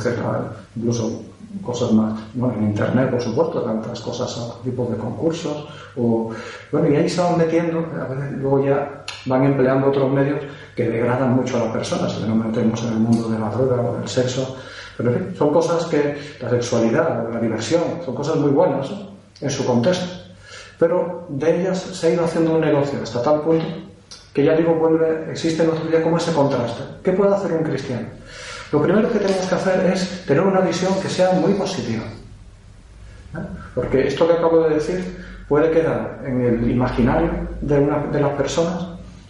incluso 0.76 1.24
cosas 1.64 1.92
más, 1.94 2.14
bueno, 2.34 2.56
en 2.58 2.66
Internet, 2.66 3.10
por 3.10 3.22
supuesto, 3.22 3.62
tantas 3.62 4.02
cosas, 4.02 4.62
tipos 4.64 4.92
de 4.92 4.98
concursos, 4.98 5.66
o, 5.98 6.32
bueno, 6.72 6.90
y 6.90 6.96
ahí 6.96 7.10
se 7.10 7.22
van 7.22 7.38
metiendo, 7.38 7.80
a 7.80 8.14
veces 8.14 8.38
luego 8.38 8.64
ya 8.64 9.04
van 9.26 9.46
empleando 9.46 9.88
otros 9.88 10.12
medios 10.12 10.40
que 10.76 10.88
degradan 10.88 11.36
mucho 11.36 11.58
a 11.58 11.62
las 11.66 11.74
personas, 11.74 12.12
si 12.12 12.24
no 12.28 12.36
metemos 12.36 12.84
en 12.84 12.90
el 12.90 13.00
mundo 13.00 13.30
de 13.30 13.40
la 13.40 13.50
droga 13.50 13.82
o 13.82 13.98
del 13.98 14.08
sexo, 14.08 14.58
pero 15.00 15.14
en 15.14 15.16
fin, 15.16 15.36
son 15.38 15.54
cosas 15.54 15.86
que 15.86 16.18
la 16.42 16.50
sexualidad, 16.50 17.32
la 17.32 17.40
diversión, 17.40 17.82
son 18.04 18.14
cosas 18.14 18.36
muy 18.36 18.52
buenas 18.52 18.92
en 19.40 19.50
su 19.50 19.66
contexto. 19.66 20.06
Pero 20.78 21.26
de 21.30 21.62
ellas 21.62 21.78
se 21.80 22.08
ha 22.08 22.10
ido 22.10 22.26
haciendo 22.26 22.56
un 22.56 22.60
negocio 22.60 23.00
hasta 23.02 23.22
tal 23.22 23.40
punto 23.40 23.66
que 24.34 24.44
ya 24.44 24.58
digo, 24.58 24.74
vuelve, 24.74 25.32
existe 25.32 25.64
en 25.64 25.70
nuestro 25.70 25.90
día 25.90 26.04
como 26.04 26.18
ese 26.18 26.34
contraste. 26.34 26.84
¿Qué 27.02 27.14
puede 27.14 27.34
hacer 27.34 27.54
un 27.54 27.64
cristiano? 27.64 28.08
Lo 28.74 28.82
primero 28.82 29.10
que 29.10 29.20
tenemos 29.20 29.46
que 29.46 29.56
hacer 29.56 29.86
es 29.86 30.26
tener 30.26 30.44
una 30.44 30.60
visión 30.60 30.94
que 31.02 31.08
sea 31.08 31.32
muy 31.32 31.54
positiva. 31.54 32.04
¿Eh? 33.36 33.40
Porque 33.74 34.06
esto 34.06 34.28
que 34.28 34.34
acabo 34.34 34.64
de 34.64 34.76
decir, 34.76 35.18
puede 35.48 35.72
quedar 35.72 36.20
en 36.26 36.42
el 36.42 36.72
imaginario 36.72 37.32
de, 37.62 37.80
una, 37.80 38.00
de 38.12 38.20
las 38.20 38.34
personas 38.34 38.86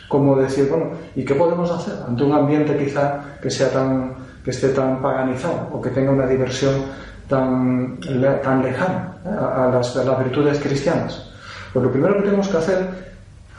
como 0.07 0.35
decir, 0.35 0.67
bueno, 0.67 0.93
¿y 1.15 1.23
qué 1.23 1.35
podemos 1.35 1.69
hacer 1.69 1.93
ante 2.07 2.23
un 2.23 2.33
ambiente 2.33 2.75
quizá 2.75 3.37
que 3.39 3.51
sea 3.51 3.69
tan 3.69 4.28
que 4.43 4.51
esté 4.51 4.69
tan 4.69 5.01
paganizado 5.01 5.69
o 5.71 5.81
que 5.81 5.89
tenga 5.89 6.11
una 6.11 6.25
diversión 6.25 6.85
tan, 7.27 7.99
tan 8.43 8.63
lejana 8.63 9.13
¿eh? 9.25 9.29
a, 9.29 9.69
las, 9.73 9.95
a, 9.95 10.03
las, 10.03 10.19
virtudes 10.19 10.59
cristianas? 10.59 11.29
Pues 11.73 11.85
lo 11.85 11.91
primero 11.91 12.15
que 12.15 12.23
tenemos 12.23 12.47
que 12.47 12.57
hacer, 12.57 12.87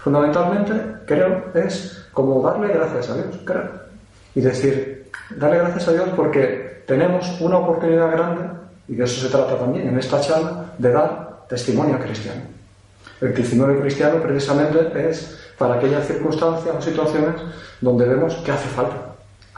fundamentalmente, 0.02 0.72
creo, 1.06 1.44
es 1.54 2.06
como 2.12 2.42
darle 2.42 2.68
gracias 2.68 3.10
a 3.10 3.14
Dios, 3.14 3.38
creo. 3.44 3.70
Y 4.34 4.40
decir, 4.40 5.10
darle 5.36 5.58
gracias 5.58 5.88
a 5.88 5.92
Dios 5.92 6.08
porque 6.16 6.82
tenemos 6.86 7.40
una 7.40 7.58
oportunidad 7.58 8.10
grande, 8.10 8.42
y 8.88 8.94
de 8.96 9.04
eso 9.04 9.20
se 9.20 9.32
trata 9.32 9.56
también 9.56 9.88
en 9.88 9.98
esta 9.98 10.20
charla, 10.20 10.64
de 10.78 10.90
dar 10.90 11.46
testimonio 11.48 11.98
cristiano. 11.98 12.42
El 13.20 13.34
testimonio 13.34 13.80
cristiano 13.80 14.20
precisamente 14.22 15.10
es 15.10 15.38
para 15.58 15.74
aquellas 15.74 16.06
circunstancias 16.06 16.74
o 16.74 16.80
situaciones 16.80 17.34
donde 17.80 18.06
vemos 18.06 18.34
que 18.36 18.50
hace 18.50 18.68
falta. 18.68 19.09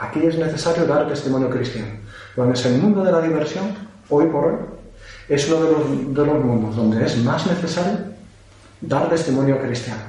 Aquí 0.02 0.26
es 0.26 0.37
necesario 0.37 0.85
dar 0.85 1.06
testimonio 1.06 1.49
cristiano. 1.49 1.92
Donde 2.35 2.54
es 2.54 2.66
el 2.66 2.82
mundo 2.82 3.04
de 3.04 3.12
la 3.12 3.21
diversión, 3.21 3.66
hoy 4.09 4.26
por 4.26 4.47
hoy, 4.47 4.54
es 5.28 5.49
uno 5.49 5.64
de 5.64 5.71
los, 5.71 6.14
de 6.14 6.26
los 6.26 6.44
mundos 6.44 6.75
donde 6.75 7.06
es 7.06 7.16
más 7.18 7.47
necesario 7.47 7.99
dar 8.80 9.09
testimonio 9.09 9.61
cristiano 9.61 10.02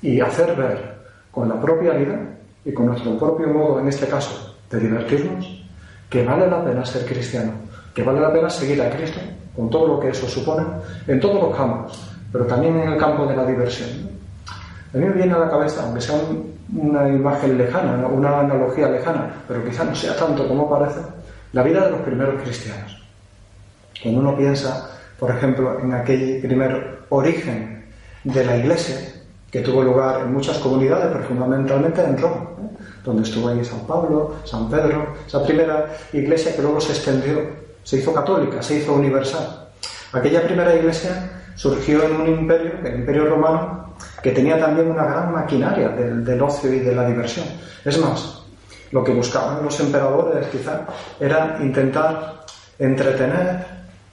y 0.00 0.20
hacer 0.20 0.54
ver 0.54 0.98
con 1.32 1.48
la 1.48 1.60
propia 1.60 1.94
vida 1.94 2.16
y 2.64 2.72
con 2.72 2.86
nuestro 2.86 3.18
propio 3.18 3.48
modo, 3.48 3.80
en 3.80 3.88
este 3.88 4.06
caso, 4.06 4.54
de 4.70 4.78
divertirnos, 4.78 5.64
que 6.08 6.24
vale 6.24 6.48
la 6.48 6.64
pena 6.64 6.86
ser 6.86 7.04
cristiano, 7.04 7.54
que 7.92 8.04
vale 8.04 8.20
la 8.20 8.32
pena 8.32 8.48
seguir 8.48 8.80
a 8.82 8.90
Cristo, 8.90 9.18
con 9.56 9.68
todo 9.68 9.88
lo 9.88 10.00
que 10.00 10.10
eso 10.10 10.28
supone, 10.28 10.64
en 11.08 11.18
todos 11.18 11.42
los 11.42 11.56
campos, 11.56 12.08
pero 12.30 12.46
también 12.46 12.78
en 12.78 12.92
el 12.92 12.98
campo 12.98 13.26
de 13.26 13.34
la 13.34 13.44
diversión. 13.46 13.88
A 14.94 14.96
mí 14.96 15.06
me 15.06 15.14
viene 15.14 15.32
a 15.32 15.38
la 15.38 15.50
cabeza, 15.50 15.82
aunque 15.82 16.00
sea 16.00 16.20
una 16.76 17.08
imagen 17.08 17.58
lejana, 17.58 18.06
una 18.06 18.40
analogía 18.40 18.88
lejana, 18.88 19.34
pero 19.46 19.64
quizá 19.64 19.84
no 19.84 19.94
sea 19.94 20.16
tanto 20.16 20.46
como 20.48 20.68
parece, 20.68 21.00
la 21.52 21.62
vida 21.62 21.84
de 21.84 21.90
los 21.90 22.00
primeros 22.00 22.40
cristianos. 22.42 23.02
Cuando 24.02 24.20
uno 24.20 24.36
piensa, 24.36 24.90
por 25.18 25.30
ejemplo, 25.30 25.78
en 25.80 25.92
aquel 25.94 26.40
primer 26.40 27.00
origen 27.10 27.84
de 28.24 28.44
la 28.44 28.56
iglesia, 28.56 28.96
que 29.50 29.60
tuvo 29.60 29.82
lugar 29.82 30.22
en 30.22 30.32
muchas 30.32 30.58
comunidades, 30.58 31.08
pero 31.12 31.24
fundamentalmente 31.24 32.02
en 32.02 32.16
Roma, 32.16 32.48
¿eh? 32.58 32.84
donde 33.04 33.22
estuvo 33.22 33.48
ahí 33.48 33.62
San 33.64 33.86
Pablo, 33.86 34.36
San 34.44 34.70
Pedro, 34.70 35.14
esa 35.26 35.44
primera 35.44 35.94
iglesia 36.12 36.56
que 36.56 36.62
luego 36.62 36.80
se 36.80 36.92
extendió, 36.92 37.42
se 37.84 37.98
hizo 37.98 38.14
católica, 38.14 38.62
se 38.62 38.78
hizo 38.78 38.94
universal. 38.94 39.68
Aquella 40.12 40.42
primera 40.44 40.74
iglesia 40.74 41.30
surgió 41.54 42.02
en 42.04 42.16
un 42.16 42.28
imperio, 42.28 42.72
el 42.82 43.00
imperio 43.00 43.26
romano, 43.26 43.91
que 44.22 44.30
tenía 44.30 44.58
también 44.58 44.90
una 44.90 45.04
gran 45.04 45.32
maquinaria 45.32 45.88
del, 45.88 46.40
ocio 46.40 46.72
y 46.72 46.80
de 46.80 46.94
la 46.94 47.06
diversión. 47.06 47.46
Es 47.84 47.98
más, 47.98 48.42
lo 48.90 49.02
que 49.02 49.12
buscaban 49.12 49.64
los 49.64 49.78
emperadores 49.80 50.46
quizá 50.48 50.86
era 51.18 51.58
intentar 51.60 52.44
entretener 52.78 53.64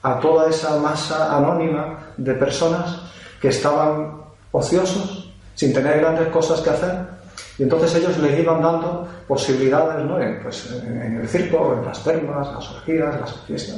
a 0.01 0.19
toda 0.19 0.49
esa 0.49 0.77
masa 0.79 1.37
anónima 1.37 2.13
de 2.17 2.33
personas 2.33 3.01
que 3.41 3.49
estaban 3.49 4.21
ociosos, 4.51 5.31
sin 5.55 5.73
tener 5.73 5.99
grandes 5.99 6.29
cosas 6.29 6.61
que 6.61 6.69
hacer, 6.69 7.19
y 7.57 7.63
entonces 7.63 7.95
ellos 7.95 8.17
les 8.19 8.39
iban 8.39 8.61
dando 8.61 9.07
posibilidades 9.27 10.05
¿no? 10.05 10.19
en, 10.19 10.41
pues, 10.41 10.71
en 10.71 11.19
el 11.19 11.27
circo, 11.27 11.75
en 11.77 11.85
las 11.85 12.03
termas, 12.03 12.47
las 12.53 12.71
orgías, 12.71 13.19
las 13.19 13.35
fiestas, 13.41 13.75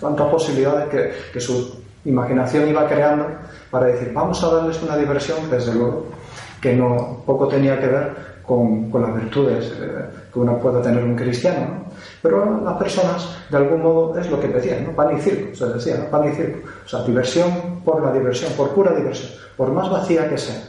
tantas 0.00 0.28
posibilidades 0.28 0.88
que, 0.88 1.12
que 1.32 1.40
su 1.40 1.80
imaginación 2.04 2.68
iba 2.68 2.88
creando 2.88 3.26
para 3.70 3.86
decir, 3.86 4.12
vamos 4.12 4.42
a 4.42 4.54
darles 4.54 4.82
una 4.82 4.96
diversión, 4.96 5.50
desde 5.50 5.74
luego, 5.74 6.06
que 6.60 6.74
no 6.74 7.22
poco 7.26 7.48
tenía 7.48 7.78
que 7.80 7.86
ver 7.86 8.30
con, 8.42 8.90
con 8.90 9.02
las 9.02 9.14
virtudes 9.14 9.72
eh, 9.80 10.04
que 10.32 10.38
uno 10.38 10.58
puede 10.58 10.82
tener 10.82 11.02
un 11.02 11.14
cristiano. 11.14 11.84
Pero 12.22 12.60
las 12.62 12.76
personas, 12.76 13.28
de 13.48 13.56
algún 13.56 13.82
modo, 13.82 14.18
es 14.18 14.30
lo 14.30 14.40
que 14.40 14.48
pedían, 14.48 14.84
¿no? 14.84 14.92
pan 14.92 15.16
y 15.16 15.20
circo, 15.20 15.54
se 15.54 15.66
decía, 15.66 15.98
¿no? 15.98 16.10
pan 16.10 16.30
y 16.30 16.34
circo. 16.34 16.68
O 16.84 16.88
sea, 16.88 17.02
diversión 17.02 17.80
por 17.84 18.02
la 18.04 18.12
diversión, 18.12 18.52
por 18.54 18.70
pura 18.70 18.92
diversión, 18.92 19.30
por 19.56 19.72
más 19.72 19.90
vacía 19.90 20.28
que 20.28 20.38
sea. 20.38 20.62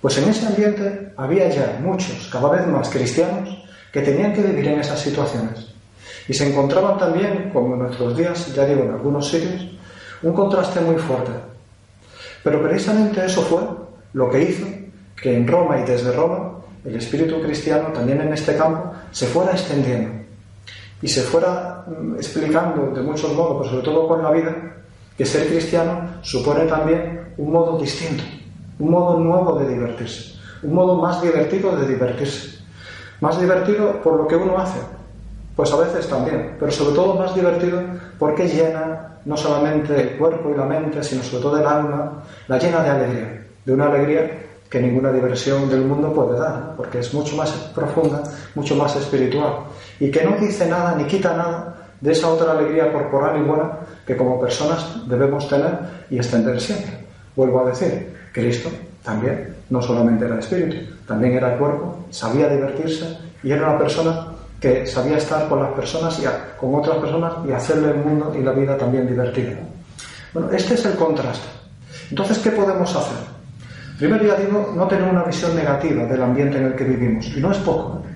Pues 0.00 0.16
en 0.18 0.28
ese 0.30 0.46
ambiente 0.46 1.12
había 1.16 1.48
ya 1.48 1.78
muchos, 1.82 2.28
cada 2.32 2.50
vez 2.50 2.66
más 2.66 2.88
cristianos, 2.88 3.48
que 3.92 4.00
tenían 4.00 4.32
que 4.32 4.42
vivir 4.42 4.68
en 4.68 4.80
esas 4.80 5.00
situaciones. 5.00 5.74
Y 6.28 6.32
se 6.32 6.48
encontraban 6.48 6.96
también, 6.96 7.50
como 7.52 7.74
en 7.74 7.80
nuestros 7.80 8.16
días, 8.16 8.54
ya 8.54 8.64
digo, 8.64 8.84
en 8.84 8.92
algunos 8.92 9.28
sitios, 9.28 9.66
un 10.22 10.32
contraste 10.32 10.80
muy 10.80 10.96
fuerte. 10.96 11.32
Pero 12.42 12.62
precisamente 12.62 13.24
eso 13.24 13.42
fue 13.42 13.62
lo 14.12 14.30
que 14.30 14.42
hizo 14.42 14.66
que 15.20 15.36
en 15.36 15.46
Roma 15.46 15.78
y 15.80 15.84
desde 15.84 16.12
Roma 16.12 16.60
el 16.84 16.96
espíritu 16.96 17.40
cristiano 17.42 17.88
también 17.88 18.20
en 18.20 18.32
este 18.32 18.56
campo 18.56 18.92
se 19.10 19.26
fuera 19.26 19.52
extendiendo 19.52 20.24
y 21.02 21.08
se 21.08 21.22
fuera 21.22 21.84
mm, 21.86 22.16
explicando 22.16 22.92
de 22.94 23.02
muchos 23.02 23.34
modos, 23.34 23.58
pero 23.58 23.70
sobre 23.70 23.84
todo 23.84 24.08
con 24.08 24.22
la 24.22 24.30
vida, 24.30 24.54
que 25.16 25.26
ser 25.26 25.48
cristiano 25.48 26.18
supone 26.22 26.64
también 26.64 27.34
un 27.36 27.52
modo 27.52 27.78
distinto, 27.78 28.22
un 28.78 28.90
modo 28.90 29.18
nuevo 29.18 29.58
de 29.58 29.68
divertirse, 29.68 30.38
un 30.62 30.74
modo 30.74 30.96
más 30.96 31.20
divertido 31.22 31.76
de 31.76 31.86
divertirse. 31.86 32.60
Más 33.20 33.38
divertido 33.38 34.00
por 34.00 34.16
lo 34.16 34.26
que 34.26 34.34
uno 34.34 34.56
hace, 34.56 34.80
pues 35.60 35.74
a 35.74 35.76
veces 35.76 36.08
también, 36.08 36.56
pero 36.58 36.72
sobre 36.72 36.94
todo 36.94 37.16
más 37.16 37.34
divertido 37.34 37.82
porque 38.18 38.48
llena 38.48 39.18
no 39.26 39.36
solamente 39.36 39.94
el 40.00 40.16
cuerpo 40.16 40.48
y 40.48 40.56
la 40.56 40.64
mente, 40.64 41.04
sino 41.04 41.22
sobre 41.22 41.42
todo 41.42 41.58
el 41.58 41.66
alma, 41.66 42.24
la 42.48 42.56
llena 42.56 42.82
de 42.82 42.88
alegría, 42.88 43.46
de 43.66 43.74
una 43.74 43.88
alegría 43.88 44.38
que 44.70 44.80
ninguna 44.80 45.12
diversión 45.12 45.68
del 45.68 45.82
mundo 45.82 46.14
puede 46.14 46.38
dar, 46.38 46.72
porque 46.78 47.00
es 47.00 47.12
mucho 47.12 47.36
más 47.36 47.50
profunda, 47.74 48.22
mucho 48.54 48.74
más 48.74 48.96
espiritual, 48.96 49.64
y 49.98 50.10
que 50.10 50.24
no 50.24 50.34
dice 50.38 50.66
nada 50.66 50.94
ni 50.96 51.04
quita 51.04 51.36
nada 51.36 51.76
de 52.00 52.12
esa 52.12 52.30
otra 52.30 52.52
alegría 52.52 52.90
corporal 52.90 53.38
y 53.38 53.46
buena 53.46 53.70
que 54.06 54.16
como 54.16 54.40
personas 54.40 55.06
debemos 55.10 55.46
tener 55.46 55.78
y 56.08 56.16
extender 56.16 56.58
siempre. 56.58 57.04
Vuelvo 57.36 57.60
a 57.60 57.68
decir, 57.68 58.16
Cristo 58.32 58.70
también 59.04 59.56
no 59.68 59.82
solamente 59.82 60.24
era 60.24 60.38
espíritu, 60.38 60.90
también 61.06 61.34
era 61.34 61.58
cuerpo, 61.58 62.06
sabía 62.08 62.48
divertirse 62.48 63.18
y 63.42 63.52
era 63.52 63.68
una 63.68 63.78
persona 63.78 64.29
que 64.60 64.86
sabía 64.86 65.16
estar 65.16 65.48
con 65.48 65.60
las 65.60 65.72
personas 65.72 66.18
y 66.20 66.24
con 66.58 66.74
otras 66.74 66.98
personas 66.98 67.32
y 67.48 67.52
hacerle 67.52 67.90
el 67.90 67.96
mundo 67.96 68.34
y 68.38 68.42
la 68.42 68.52
vida 68.52 68.76
también 68.76 69.06
divertida. 69.06 69.58
Bueno, 70.34 70.50
este 70.50 70.74
es 70.74 70.84
el 70.84 70.94
contraste. 70.94 71.48
Entonces, 72.10 72.38
¿qué 72.38 72.50
podemos 72.50 72.94
hacer? 72.94 73.18
Primero 73.98 74.24
ya 74.24 74.36
digo, 74.36 74.72
no 74.76 74.86
tener 74.86 75.08
una 75.08 75.24
visión 75.24 75.54
negativa 75.54 76.04
del 76.04 76.22
ambiente 76.22 76.58
en 76.58 76.66
el 76.66 76.74
que 76.74 76.84
vivimos, 76.84 77.26
y 77.36 77.40
no 77.40 77.52
es 77.52 77.58
poco. 77.58 78.02
¿eh? 78.04 78.10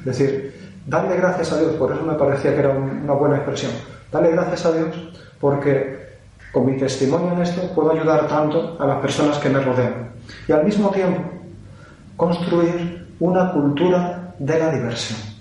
Es 0.00 0.18
decir, 0.18 0.54
darle 0.86 1.16
gracias 1.16 1.52
a 1.52 1.60
Dios, 1.60 1.72
por 1.74 1.92
eso 1.92 2.02
me 2.02 2.14
parecía 2.14 2.52
que 2.52 2.60
era 2.60 2.70
una 2.70 3.12
buena 3.12 3.36
expresión, 3.36 3.72
darle 4.10 4.32
gracias 4.32 4.66
a 4.66 4.72
Dios 4.72 4.88
porque 5.40 6.02
con 6.52 6.66
mi 6.66 6.76
testimonio 6.76 7.32
en 7.32 7.42
esto 7.42 7.62
puedo 7.74 7.92
ayudar 7.92 8.28
tanto 8.28 8.76
a 8.78 8.86
las 8.86 9.00
personas 9.00 9.38
que 9.38 9.48
me 9.48 9.60
rodean 9.60 10.12
y 10.46 10.52
al 10.52 10.64
mismo 10.64 10.90
tiempo 10.90 11.22
construir 12.16 13.14
una 13.18 13.52
cultura 13.52 14.34
de 14.38 14.58
la 14.58 14.70
diversión. 14.70 15.31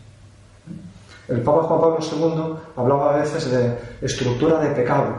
El 1.32 1.42
Papa 1.42 1.64
Juan 1.64 1.80
Pablo 1.80 2.00
II 2.02 2.56
hablaba 2.76 3.14
a 3.14 3.18
veces 3.20 3.50
de 3.50 3.78
estructura 4.02 4.60
de 4.60 4.72
pecado, 4.72 5.16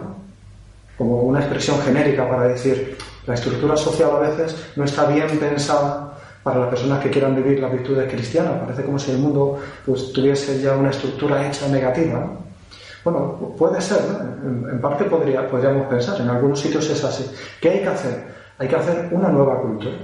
como 0.99 1.23
una 1.23 1.41
expresión 1.41 1.81
genérica 1.81 2.29
para 2.29 2.49
decir 2.49 2.99
la 3.27 3.35
estructura 3.35 3.77
social 3.77 4.11
a 4.17 4.19
veces 4.19 4.55
no 4.77 4.85
está 4.85 5.07
bien 5.07 5.39
pensada 5.39 6.19
para 6.43 6.59
las 6.61 6.69
personas 6.69 7.03
que 7.03 7.11
quieran 7.11 7.37
vivir 7.37 7.61
las 7.61 7.73
virtudes 7.73 8.11
cristianas. 8.13 8.61
Parece 8.61 8.83
como 8.85 8.99
si 8.99 9.13
el 9.13 9.19
mundo 9.19 9.59
pues, 9.87 10.13
tuviese 10.13 10.61
ya 10.61 10.77
una 10.77 10.91
estructura 10.91 11.47
hecha 11.47 11.69
negativa. 11.69 12.27
Bueno, 13.05 13.55
puede 13.57 13.81
ser, 13.81 14.01
en, 14.45 14.81
parte 14.81 15.05
podría, 15.05 15.49
podríamos 15.49 15.87
pensar, 15.87 16.21
en 16.21 16.29
algunos 16.29 16.61
sitios 16.61 16.89
es 16.91 17.03
así. 17.05 17.31
¿Qué 17.61 17.71
hay 17.71 17.81
que 17.81 17.89
hacer? 17.89 18.25
Hay 18.59 18.69
que 18.69 18.77
hacer 18.77 19.09
una 19.13 19.29
nueva 19.29 19.61
cultura. 19.61 19.95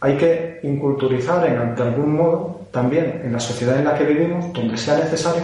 Hay 0.00 0.16
que 0.16 0.60
inculturizar 0.62 1.46
en, 1.46 1.74
de 1.74 1.82
algún 1.82 2.16
modo 2.16 2.60
también 2.70 3.20
en 3.24 3.32
la 3.32 3.40
sociedad 3.40 3.78
en 3.78 3.84
la 3.84 3.94
que 3.94 4.04
vivimos, 4.04 4.52
donde 4.52 4.76
sea 4.76 4.96
necesario, 4.98 5.42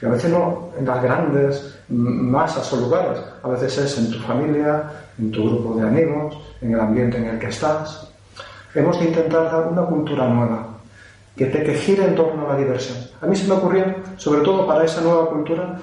y 0.00 0.06
a 0.06 0.10
veces 0.10 0.30
no 0.30 0.70
en 0.78 0.86
las 0.86 1.02
grandes 1.02 1.78
masas 1.88 2.72
o 2.72 2.76
lugares, 2.76 3.20
a 3.42 3.48
veces 3.48 3.78
es 3.78 3.98
en 3.98 4.10
tu 4.10 4.18
familia, 4.18 4.84
en 5.18 5.30
tu 5.30 5.48
grupo 5.48 5.80
de 5.80 5.86
amigos, 5.86 6.38
en 6.60 6.74
el 6.74 6.80
ambiente 6.80 7.16
en 7.16 7.26
el 7.26 7.38
que 7.38 7.48
estás. 7.48 8.08
Hemos 8.74 8.98
de 9.00 9.06
intentar 9.06 9.44
dar 9.44 9.68
una 9.68 9.82
cultura 9.82 10.28
nueva, 10.28 10.68
que 11.34 11.46
te 11.46 11.62
que 11.62 11.74
gire 11.74 12.04
en 12.04 12.14
torno 12.14 12.46
a 12.46 12.52
la 12.52 12.58
diversión. 12.58 12.98
A 13.20 13.26
mí 13.26 13.34
se 13.34 13.48
me 13.48 13.54
ocurrió, 13.54 13.84
sobre 14.16 14.42
todo 14.42 14.66
para 14.66 14.84
esa 14.84 15.00
nueva 15.00 15.28
cultura, 15.30 15.78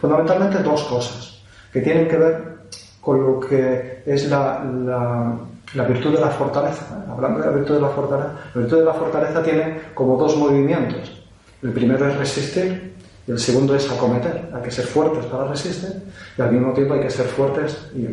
fundamentalmente 0.00 0.58
dos 0.58 0.82
cosas, 0.84 1.40
que 1.72 1.80
tienen 1.80 2.08
que 2.08 2.16
ver 2.16 2.56
con 3.00 3.24
lo 3.24 3.40
que 3.40 4.02
es 4.04 4.28
la 4.28 4.64
la 4.64 5.36
virtud 5.74 6.14
de 6.14 6.20
la 6.20 6.30
fortaleza. 6.30 7.04
Hablando 7.10 7.40
de 7.40 7.46
la 7.46 7.52
virtud 7.52 7.74
de 7.74 7.80
la 7.80 7.88
fortaleza, 7.88 8.30
la 8.54 8.60
virtud 8.60 8.78
de 8.78 8.84
la 8.84 8.94
fortaleza 8.94 9.42
tiene 9.42 9.80
como 9.94 10.16
dos 10.16 10.36
movimientos. 10.36 11.22
El 11.62 11.72
primero 11.72 12.08
es 12.08 12.16
resistir 12.16 12.94
y 13.26 13.30
el 13.30 13.38
segundo 13.38 13.74
es 13.74 13.90
acometer. 13.90 14.50
Hay 14.54 14.62
que 14.62 14.70
ser 14.70 14.86
fuertes 14.86 15.24
para 15.26 15.48
resistir 15.48 16.02
y 16.36 16.42
al 16.42 16.52
mismo 16.52 16.72
tiempo 16.72 16.94
hay 16.94 17.00
que 17.00 17.10
ser 17.10 17.26
fuertes 17.26 17.88
y 17.94 18.06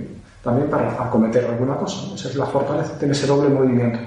también 0.44 0.70
para 0.70 0.92
acometer 1.04 1.46
alguna 1.46 1.76
cosa. 1.76 2.16
Esa 2.16 2.30
es 2.30 2.36
la 2.36 2.46
fortaleza, 2.46 2.98
tiene 2.98 3.14
ese 3.14 3.28
doble 3.28 3.50
movimiento. 3.50 4.00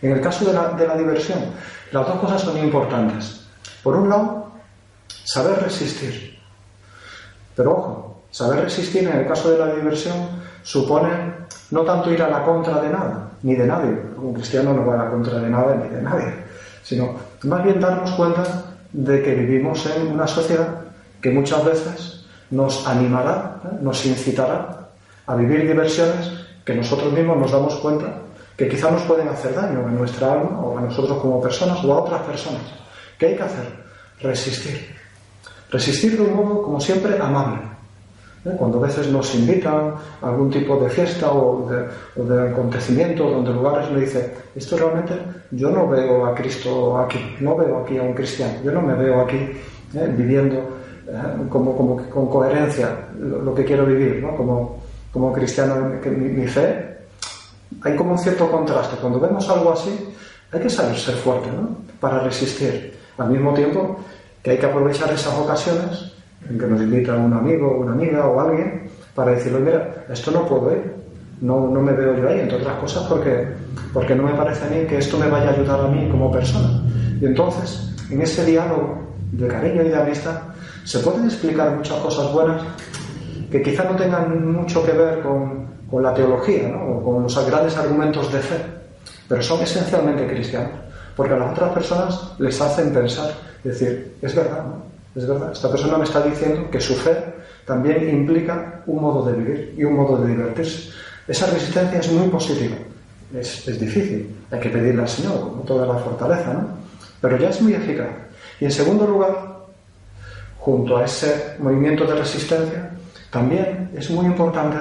En 0.00 0.12
el 0.12 0.20
caso 0.20 0.44
de 0.44 0.52
la, 0.52 0.70
de 0.70 0.86
la 0.86 0.96
diversión, 0.96 1.40
las 1.90 2.06
dos 2.06 2.20
cosas 2.20 2.40
son 2.40 2.56
importantes. 2.58 3.40
Por 3.82 3.96
un 3.96 4.08
lado, 4.08 4.52
saber 5.24 5.60
resistir. 5.62 6.38
Pero 7.56 7.72
ojo, 7.72 8.22
saber 8.30 8.60
resistir 8.60 9.08
en 9.08 9.18
el 9.18 9.26
caso 9.26 9.50
de 9.50 9.58
la 9.58 9.74
diversión 9.74 10.37
supone 10.68 11.08
no 11.70 11.80
tanto 11.80 12.12
ir 12.12 12.22
a 12.22 12.28
la 12.28 12.44
contra 12.44 12.78
de 12.82 12.90
nada, 12.90 13.30
ni 13.42 13.54
de 13.54 13.66
nadie. 13.66 13.90
Un 14.18 14.34
cristiano 14.34 14.74
no 14.74 14.84
va 14.84 15.00
a 15.00 15.04
la 15.04 15.10
contra 15.10 15.38
de 15.38 15.48
nada 15.48 15.74
ni 15.76 15.88
de 15.88 16.02
nadie, 16.02 16.34
sino 16.82 17.14
más 17.44 17.64
bien 17.64 17.80
darnos 17.80 18.10
cuenta 18.10 18.44
de 18.92 19.22
que 19.22 19.34
vivimos 19.34 19.86
en 19.86 20.08
una 20.08 20.26
sociedad 20.26 20.68
que 21.22 21.30
muchas 21.30 21.64
veces 21.64 22.26
nos 22.50 22.86
animará, 22.86 23.60
¿eh? 23.64 23.78
nos 23.80 24.04
incitará 24.04 24.88
a 25.26 25.34
vivir 25.36 25.66
diversiones 25.66 26.32
que 26.66 26.74
nosotros 26.74 27.14
mismos 27.14 27.38
nos 27.38 27.50
damos 27.50 27.76
cuenta 27.76 28.06
que 28.54 28.68
quizá 28.68 28.90
nos 28.90 29.02
pueden 29.02 29.28
hacer 29.28 29.54
daño 29.54 29.86
a 29.86 29.90
nuestra 29.90 30.32
alma 30.34 30.60
o 30.60 30.76
a 30.76 30.82
nosotros 30.82 31.16
como 31.18 31.40
personas 31.40 31.82
o 31.82 31.94
a 31.94 32.02
otras 32.02 32.20
personas. 32.22 32.62
¿Qué 33.18 33.26
hay 33.26 33.36
que 33.36 33.42
hacer? 33.42 33.72
Resistir. 34.20 34.94
Resistir 35.70 36.18
de 36.18 36.24
un 36.24 36.36
modo, 36.36 36.62
como 36.62 36.78
siempre, 36.78 37.18
amable. 37.18 37.77
¿Eh? 38.44 38.54
Cuando 38.56 38.78
a 38.78 38.86
veces 38.86 39.10
nos 39.10 39.34
invitan 39.34 39.94
a 40.22 40.28
algún 40.28 40.50
tipo 40.50 40.76
de 40.76 40.88
fiesta 40.88 41.32
o 41.32 41.68
de, 41.68 42.50
acontecimiento 42.50 43.28
donde 43.28 43.52
lugares 43.52 43.90
me 43.90 44.00
dice, 44.00 44.32
esto 44.54 44.76
realmente 44.76 45.14
yo 45.50 45.70
no 45.70 45.88
veo 45.88 46.26
a 46.26 46.34
Cristo 46.34 46.98
aquí, 46.98 47.36
no 47.40 47.56
veo 47.56 47.78
aquí 47.78 47.98
a 47.98 48.02
un 48.02 48.14
cristiano, 48.14 48.54
yo 48.62 48.70
no 48.70 48.82
me 48.82 48.94
veo 48.94 49.20
aquí 49.20 49.36
¿eh? 49.36 50.14
viviendo 50.16 50.56
¿eh? 51.08 51.48
como, 51.48 51.76
como, 51.76 51.96
con 52.08 52.28
coherencia 52.28 53.08
lo, 53.18 53.54
que 53.54 53.64
quiero 53.64 53.84
vivir, 53.86 54.24
como, 54.36 54.78
como 55.12 55.32
cristiano, 55.32 55.90
mi, 56.04 56.10
mi 56.10 56.46
fe. 56.46 56.96
Hay 57.82 57.96
como 57.96 58.12
un 58.12 58.18
cierto 58.18 58.50
contraste. 58.50 58.96
Cuando 58.96 59.20
vemos 59.20 59.48
algo 59.50 59.72
así, 59.72 60.14
hay 60.52 60.60
que 60.60 60.70
saber 60.70 60.96
ser 60.96 61.14
fuerte 61.16 61.48
¿no? 61.48 61.76
para 62.00 62.20
resistir. 62.20 62.96
Al 63.18 63.30
mismo 63.30 63.52
tiempo 63.52 63.98
que 64.42 64.52
hay 64.52 64.58
que 64.58 64.66
aprovechar 64.66 65.12
esas 65.12 65.34
ocasiones 65.34 66.12
en 66.48 66.58
que 66.58 66.66
nos 66.66 66.80
invita 66.80 67.16
un 67.16 67.32
amigo, 67.32 67.78
una 67.78 67.92
amiga 67.92 68.26
o 68.26 68.40
alguien 68.40 68.88
para 69.14 69.32
decirle, 69.32 69.60
mira, 69.60 70.04
esto 70.08 70.30
no 70.30 70.46
puedo 70.46 70.72
ir, 70.72 70.94
no, 71.40 71.68
no 71.68 71.80
me 71.80 71.92
veo 71.92 72.16
yo 72.16 72.28
ahí, 72.28 72.40
entre 72.40 72.58
otras 72.58 72.78
cosas 72.78 73.04
porque, 73.04 73.48
porque 73.92 74.14
no 74.14 74.24
me 74.24 74.34
parece 74.34 74.66
a 74.66 74.70
mí 74.70 74.86
que 74.86 74.98
esto 74.98 75.18
me 75.18 75.28
vaya 75.28 75.50
a 75.50 75.52
ayudar 75.52 75.80
a 75.80 75.88
mí 75.88 76.08
como 76.10 76.30
persona. 76.30 76.82
Y 77.20 77.26
entonces, 77.26 77.94
en 78.10 78.22
ese 78.22 78.44
diálogo 78.44 78.98
de 79.32 79.48
cariño 79.48 79.82
y 79.82 79.88
de 79.88 79.96
amistad, 79.96 80.40
se 80.84 81.00
pueden 81.00 81.24
explicar 81.24 81.76
muchas 81.76 81.98
cosas 81.98 82.32
buenas 82.32 82.62
que 83.50 83.62
quizá 83.62 83.84
no 83.84 83.96
tengan 83.96 84.52
mucho 84.52 84.84
que 84.84 84.92
ver 84.92 85.20
con, 85.20 85.66
con 85.90 86.02
la 86.02 86.14
teología 86.14 86.68
¿no? 86.68 86.98
o 86.98 87.02
con 87.02 87.22
los 87.22 87.46
grandes 87.46 87.76
argumentos 87.76 88.32
de 88.32 88.38
fe, 88.38 88.56
pero 89.28 89.42
son 89.42 89.62
esencialmente 89.62 90.26
cristianos, 90.26 90.72
porque 91.16 91.34
a 91.34 91.38
las 91.38 91.52
otras 91.52 91.72
personas 91.72 92.32
les 92.38 92.60
hacen 92.60 92.92
pensar, 92.92 93.30
decir, 93.64 94.16
es 94.22 94.34
verdad, 94.34 94.64
¿no? 94.64 94.87
Es 95.14 95.26
verdad, 95.26 95.52
esta 95.52 95.70
persona 95.70 95.98
me 95.98 96.04
está 96.04 96.22
diciendo 96.22 96.70
que 96.70 96.80
su 96.80 96.94
fe 96.94 97.16
también 97.64 98.08
implica 98.08 98.82
un 98.86 99.02
modo 99.02 99.24
de 99.24 99.36
vivir 99.36 99.74
y 99.76 99.84
un 99.84 99.94
modo 99.94 100.18
de 100.18 100.28
divertirse. 100.28 100.90
Esa 101.26 101.46
resistencia 101.46 102.00
es 102.00 102.12
muy 102.12 102.28
positiva. 102.28 102.76
Es, 103.34 103.68
es 103.68 103.78
difícil, 103.78 104.34
hay 104.50 104.60
que 104.60 104.70
pedirle 104.70 105.02
al 105.02 105.08
Señor, 105.08 105.40
como 105.40 105.62
toda 105.62 105.86
la 105.86 105.98
fortaleza, 105.98 106.54
¿no? 106.54 106.68
Pero 107.20 107.36
ya 107.36 107.50
es 107.50 107.60
muy 107.60 107.74
eficaz. 107.74 108.08
Y 108.60 108.64
en 108.64 108.72
segundo 108.72 109.06
lugar, 109.06 109.58
junto 110.58 110.96
a 110.96 111.04
ese 111.04 111.56
movimiento 111.58 112.04
de 112.06 112.14
resistencia, 112.14 112.90
también 113.30 113.90
es 113.94 114.10
muy 114.10 114.26
importante, 114.26 114.78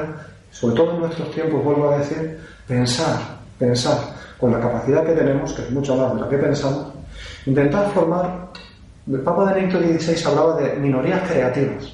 sobre 0.52 0.76
todo 0.76 0.94
en 0.94 1.00
nuestros 1.02 1.32
tiempos, 1.32 1.64
vuelvo 1.64 1.92
a 1.92 1.98
decir, 1.98 2.40
pensar, 2.68 3.20
pensar 3.60 3.98
con 4.40 4.52
la 4.52 4.60
capacidad 4.60 5.06
que 5.06 5.14
tenemos, 5.14 5.54
que 5.54 5.64
es 5.64 5.72
mucho 5.72 5.96
más 5.96 6.14
de 6.16 6.22
la 6.22 6.30
que 6.30 6.38
pensamos, 6.38 6.88
intentar 7.46 7.92
formar 7.92 8.48
el 9.16 9.22
Papa 9.22 9.54
Benedicto 9.54 9.80
XVI 9.80 10.26
hablaba 10.26 10.62
de 10.62 10.76
minorías 10.76 11.30
creativas, 11.30 11.94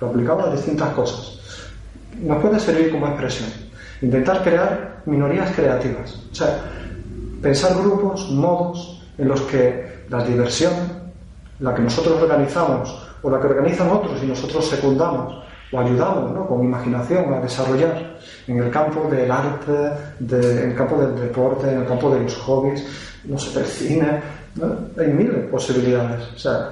lo 0.00 0.08
aplicaba 0.08 0.44
a 0.44 0.52
distintas 0.52 0.92
cosas. 0.94 1.38
Nos 2.20 2.42
puede 2.42 2.58
servir 2.58 2.90
como 2.90 3.06
expresión. 3.06 3.48
Intentar 4.02 4.42
crear 4.42 5.02
minorías 5.06 5.50
creativas. 5.52 6.14
O 6.30 6.34
sea, 6.34 6.64
pensar 7.40 7.76
grupos, 7.78 8.30
modos 8.30 9.02
en 9.18 9.28
los 9.28 9.40
que 9.42 10.04
la 10.08 10.24
diversión, 10.24 10.72
la 11.60 11.74
que 11.74 11.82
nosotros 11.82 12.20
organizamos 12.20 13.08
o 13.22 13.30
la 13.30 13.40
que 13.40 13.46
organizan 13.46 13.90
otros 13.90 14.22
y 14.22 14.26
nosotros 14.26 14.68
secundamos 14.68 15.44
o 15.70 15.80
ayudamos 15.80 16.32
¿no? 16.32 16.46
con 16.46 16.64
imaginación 16.64 17.32
a 17.34 17.40
desarrollar 17.40 18.16
en 18.46 18.58
el 18.58 18.70
campo 18.70 19.08
del 19.10 19.30
arte, 19.30 19.92
en 20.20 20.70
el 20.70 20.74
campo 20.74 20.96
del 21.00 21.14
deporte, 21.20 21.70
en 21.70 21.80
el 21.80 21.86
campo 21.86 22.10
de 22.10 22.20
los 22.20 22.36
hobbies, 22.36 22.84
no 23.24 23.38
sé, 23.38 23.58
del 23.58 23.68
cine, 23.68 24.20
hay 24.98 25.08
miles 25.08 25.36
de 25.36 25.42
posibilidades. 25.42 26.22
O 26.34 26.38
sea, 26.38 26.70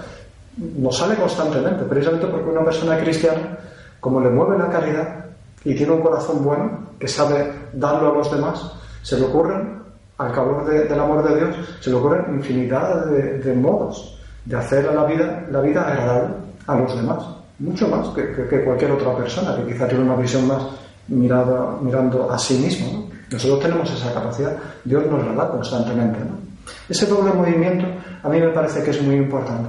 nos 0.57 0.97
sale 0.97 1.17
constantemente, 1.17 1.85
precisamente 1.85 2.27
porque 2.27 2.49
una 2.49 2.65
persona 2.65 2.99
cristiana, 2.99 3.59
como 4.01 4.21
le 4.21 4.31
mueve 4.31 4.59
la 4.59 4.71
caridad 4.71 5.27
y 5.65 5.75
tiene 5.75 5.93
un 5.93 6.01
corazón 6.01 6.43
bueno, 6.43 6.87
que 6.99 7.09
sabe 7.09 7.53
darlo 7.73 8.13
a 8.13 8.15
los 8.15 8.31
demás, 8.31 8.73
se 9.03 9.19
le 9.19 9.27
ocurren, 9.27 9.77
al 10.19 10.33
calor 10.33 10.65
del 10.65 10.99
amor 10.99 11.29
de 11.29 11.37
Dios, 11.37 11.57
se 11.81 11.91
le 11.91 11.97
ocurren 11.97 12.37
infinidad 12.37 13.07
de, 13.07 13.55
modos 13.55 14.19
de 14.45 14.57
hacer 14.57 14.85
la 14.95 15.05
vida, 15.05 15.45
la 15.51 15.61
vida 15.61 15.87
agradable 15.87 16.35
a 16.67 16.77
los 16.77 16.97
demás. 16.97 17.19
Mucho 17.59 17.89
más 17.89 18.09
que, 18.09 18.65
cualquier 18.65 18.93
otra 18.93 19.15
persona 19.15 19.57
que 19.57 19.73
quizá 19.73 19.87
tiene 19.87 20.05
una 20.05 20.17
visión 20.17 20.47
más 20.47 20.63
mirada, 21.09 21.77
mirando 21.83 22.31
a 22.31 22.39
sí 22.39 22.55
mismo. 22.59 23.11
Nosotros 23.31 23.61
tenemos 23.61 23.91
esa 23.93 24.15
capacidad, 24.15 24.57
Dios 24.85 25.05
nos 25.07 25.27
la 25.27 25.33
da 25.33 25.51
constantemente. 25.51 26.21
¿no? 26.21 26.46
Ese 26.89 27.07
doble 27.07 27.33
movimiento 27.33 27.87
a 28.23 28.29
mí 28.29 28.41
me 28.41 28.49
parece 28.49 28.83
que 28.83 28.91
es 28.91 29.03
muy 29.03 29.17
importante. 29.17 29.69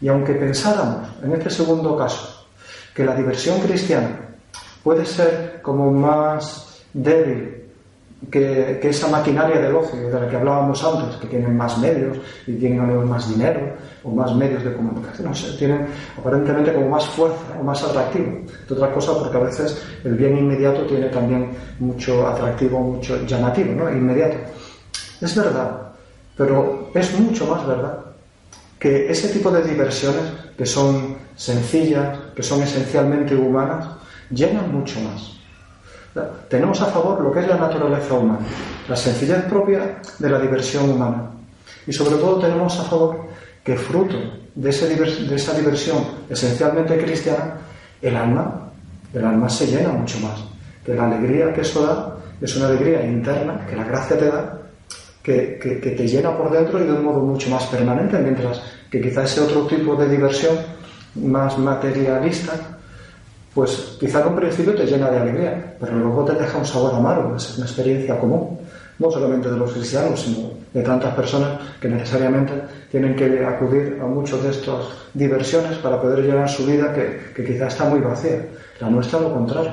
Y 0.00 0.08
aunque 0.08 0.34
pensáramos, 0.34 1.08
en 1.22 1.32
este 1.32 1.50
segundo 1.50 1.96
caso, 1.96 2.46
que 2.94 3.04
la 3.04 3.14
diversión 3.14 3.60
cristiana 3.60 4.18
puede 4.82 5.04
ser 5.04 5.60
como 5.62 5.90
más 5.90 6.82
débil 6.92 7.62
que, 8.30 8.80
esa 8.82 9.08
maquinaria 9.08 9.60
del 9.60 9.74
ocio 9.74 10.08
de 10.08 10.20
la 10.20 10.28
que 10.28 10.36
hablábamos 10.36 10.82
antes, 10.84 11.16
que 11.16 11.26
tienen 11.26 11.56
más 11.56 11.78
medios 11.78 12.18
y 12.46 12.54
tienen 12.54 13.08
más 13.08 13.28
dinero 13.28 13.60
o 14.04 14.10
más 14.10 14.34
medios 14.34 14.62
de 14.64 14.72
comunicación, 14.74 15.28
no 15.28 15.34
sé, 15.34 15.56
tienen 15.56 15.86
aparentemente 16.18 16.72
como 16.72 16.88
más 16.88 17.06
fuerza 17.06 17.42
o 17.58 17.62
más 17.62 17.82
atractivo. 17.82 18.40
De 18.68 18.74
otra 18.74 18.92
cosa, 18.92 19.18
porque 19.18 19.36
a 19.36 19.40
veces 19.40 19.82
el 20.04 20.14
bien 20.14 20.38
inmediato 20.38 20.84
tiene 20.86 21.08
también 21.08 21.50
mucho 21.78 22.26
atractivo, 22.26 22.80
mucho 22.80 23.24
llamativo, 23.26 23.74
¿no? 23.74 23.90
Inmediato. 23.90 24.36
Es 25.20 25.36
verdad, 25.36 25.81
pero 26.36 26.90
es 26.94 27.18
mucho 27.18 27.46
más 27.46 27.66
verdad 27.66 27.98
que 28.78 29.10
ese 29.10 29.28
tipo 29.28 29.50
de 29.50 29.62
diversiones 29.62 30.22
que 30.56 30.66
son 30.66 31.16
sencillas, 31.36 32.18
que 32.34 32.42
son 32.42 32.62
esencialmente 32.62 33.34
humanas, 33.34 33.86
llenan 34.30 34.72
mucho 34.72 35.00
más. 35.00 35.32
Tenemos 36.48 36.80
a 36.82 36.86
favor 36.86 37.20
lo 37.20 37.32
que 37.32 37.40
es 37.40 37.48
la 37.48 37.56
naturaleza 37.56 38.14
humana, 38.14 38.40
la 38.88 38.96
sencillez 38.96 39.44
propia 39.44 40.00
de 40.18 40.28
la 40.28 40.38
diversión 40.38 40.90
humana. 40.90 41.30
Y 41.86 41.92
sobre 41.92 42.16
todo 42.16 42.38
tenemos 42.38 42.78
a 42.78 42.84
favor 42.84 43.28
que 43.64 43.76
fruto 43.76 44.16
de, 44.54 44.70
esa 44.70 45.54
diversión 45.54 46.04
esencialmente 46.28 46.98
cristiana, 46.98 47.54
el 48.02 48.16
alma, 48.16 48.68
el 49.14 49.24
alma 49.24 49.48
se 49.48 49.66
llena 49.66 49.90
mucho 49.90 50.18
más. 50.20 50.44
Que 50.84 50.94
la 50.94 51.06
alegría 51.06 51.52
que 51.52 51.62
eso 51.62 51.86
da 51.86 52.16
es 52.40 52.56
una 52.56 52.66
alegría 52.66 53.04
interna, 53.06 53.64
que 53.68 53.76
la 53.76 53.84
gracia 53.84 54.18
te 54.18 54.26
da, 54.26 54.58
que, 55.22 55.58
te 55.96 56.08
llena 56.08 56.36
por 56.36 56.50
dentro 56.50 56.82
y 56.82 56.86
de 56.86 56.92
un 56.92 57.04
modo 57.04 57.20
mucho 57.20 57.48
más 57.50 57.64
permanente, 57.66 58.18
mientras 58.18 58.60
que 58.90 59.00
quizá 59.00 59.24
ese 59.24 59.40
otro 59.40 59.66
tipo 59.66 59.94
de 59.94 60.08
diversión 60.08 60.56
más 61.14 61.56
materialista, 61.58 62.52
pues 63.54 63.96
quizá 64.00 64.22
en 64.22 64.28
un 64.28 64.36
principio 64.36 64.74
te 64.74 64.86
llena 64.86 65.10
de 65.10 65.18
alegría, 65.18 65.76
pero 65.78 65.96
luego 65.96 66.24
te 66.24 66.34
deja 66.34 66.58
un 66.58 66.66
sabor 66.66 66.94
amargo, 66.94 67.36
es 67.36 67.56
una 67.56 67.66
experiencia 67.66 68.18
común, 68.18 68.58
no 68.98 69.10
solamente 69.10 69.50
de 69.50 69.56
los 69.56 69.72
cristianos, 69.72 70.20
sino 70.20 70.50
de 70.72 70.82
tantas 70.82 71.14
personas 71.14 71.60
que 71.80 71.88
necesariamente 71.88 72.52
tienen 72.90 73.14
que 73.14 73.44
acudir 73.44 73.98
a 74.02 74.06
muchas 74.06 74.42
de 74.42 74.50
estas 74.50 74.86
diversiones 75.12 75.76
para 75.78 76.00
poder 76.00 76.24
llenar 76.24 76.48
su 76.48 76.66
vida 76.66 76.92
que, 76.94 77.32
que 77.34 77.44
quizá 77.44 77.66
está 77.66 77.84
muy 77.84 78.00
vacía. 78.00 78.46
La 78.80 78.88
nuestra 78.88 79.20
lo 79.20 79.32
contrario. 79.32 79.72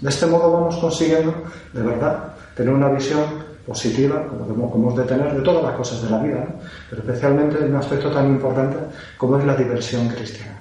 De 0.00 0.10
este 0.10 0.26
modo 0.26 0.52
vamos 0.52 0.76
consiguiendo, 0.76 1.32
de 1.72 1.82
verdad, 1.82 2.34
tener 2.54 2.74
una 2.74 2.90
visión 2.90 3.45
positiva, 3.66 4.26
como, 4.28 4.70
como 4.70 4.90
hemos 4.90 5.08
de 5.08 5.16
de 5.34 5.42
todas 5.42 5.62
las 5.62 5.74
cosas 5.74 6.02
de 6.02 6.10
la 6.10 6.22
vida, 6.22 6.46
pero 6.88 7.02
especialmente 7.02 7.58
en 7.58 7.70
un 7.70 7.76
aspecto 7.76 8.10
tan 8.10 8.28
importante 8.28 8.76
como 9.16 9.38
es 9.38 9.44
la 9.44 9.56
diversión 9.56 10.08
cristiana. 10.08 10.55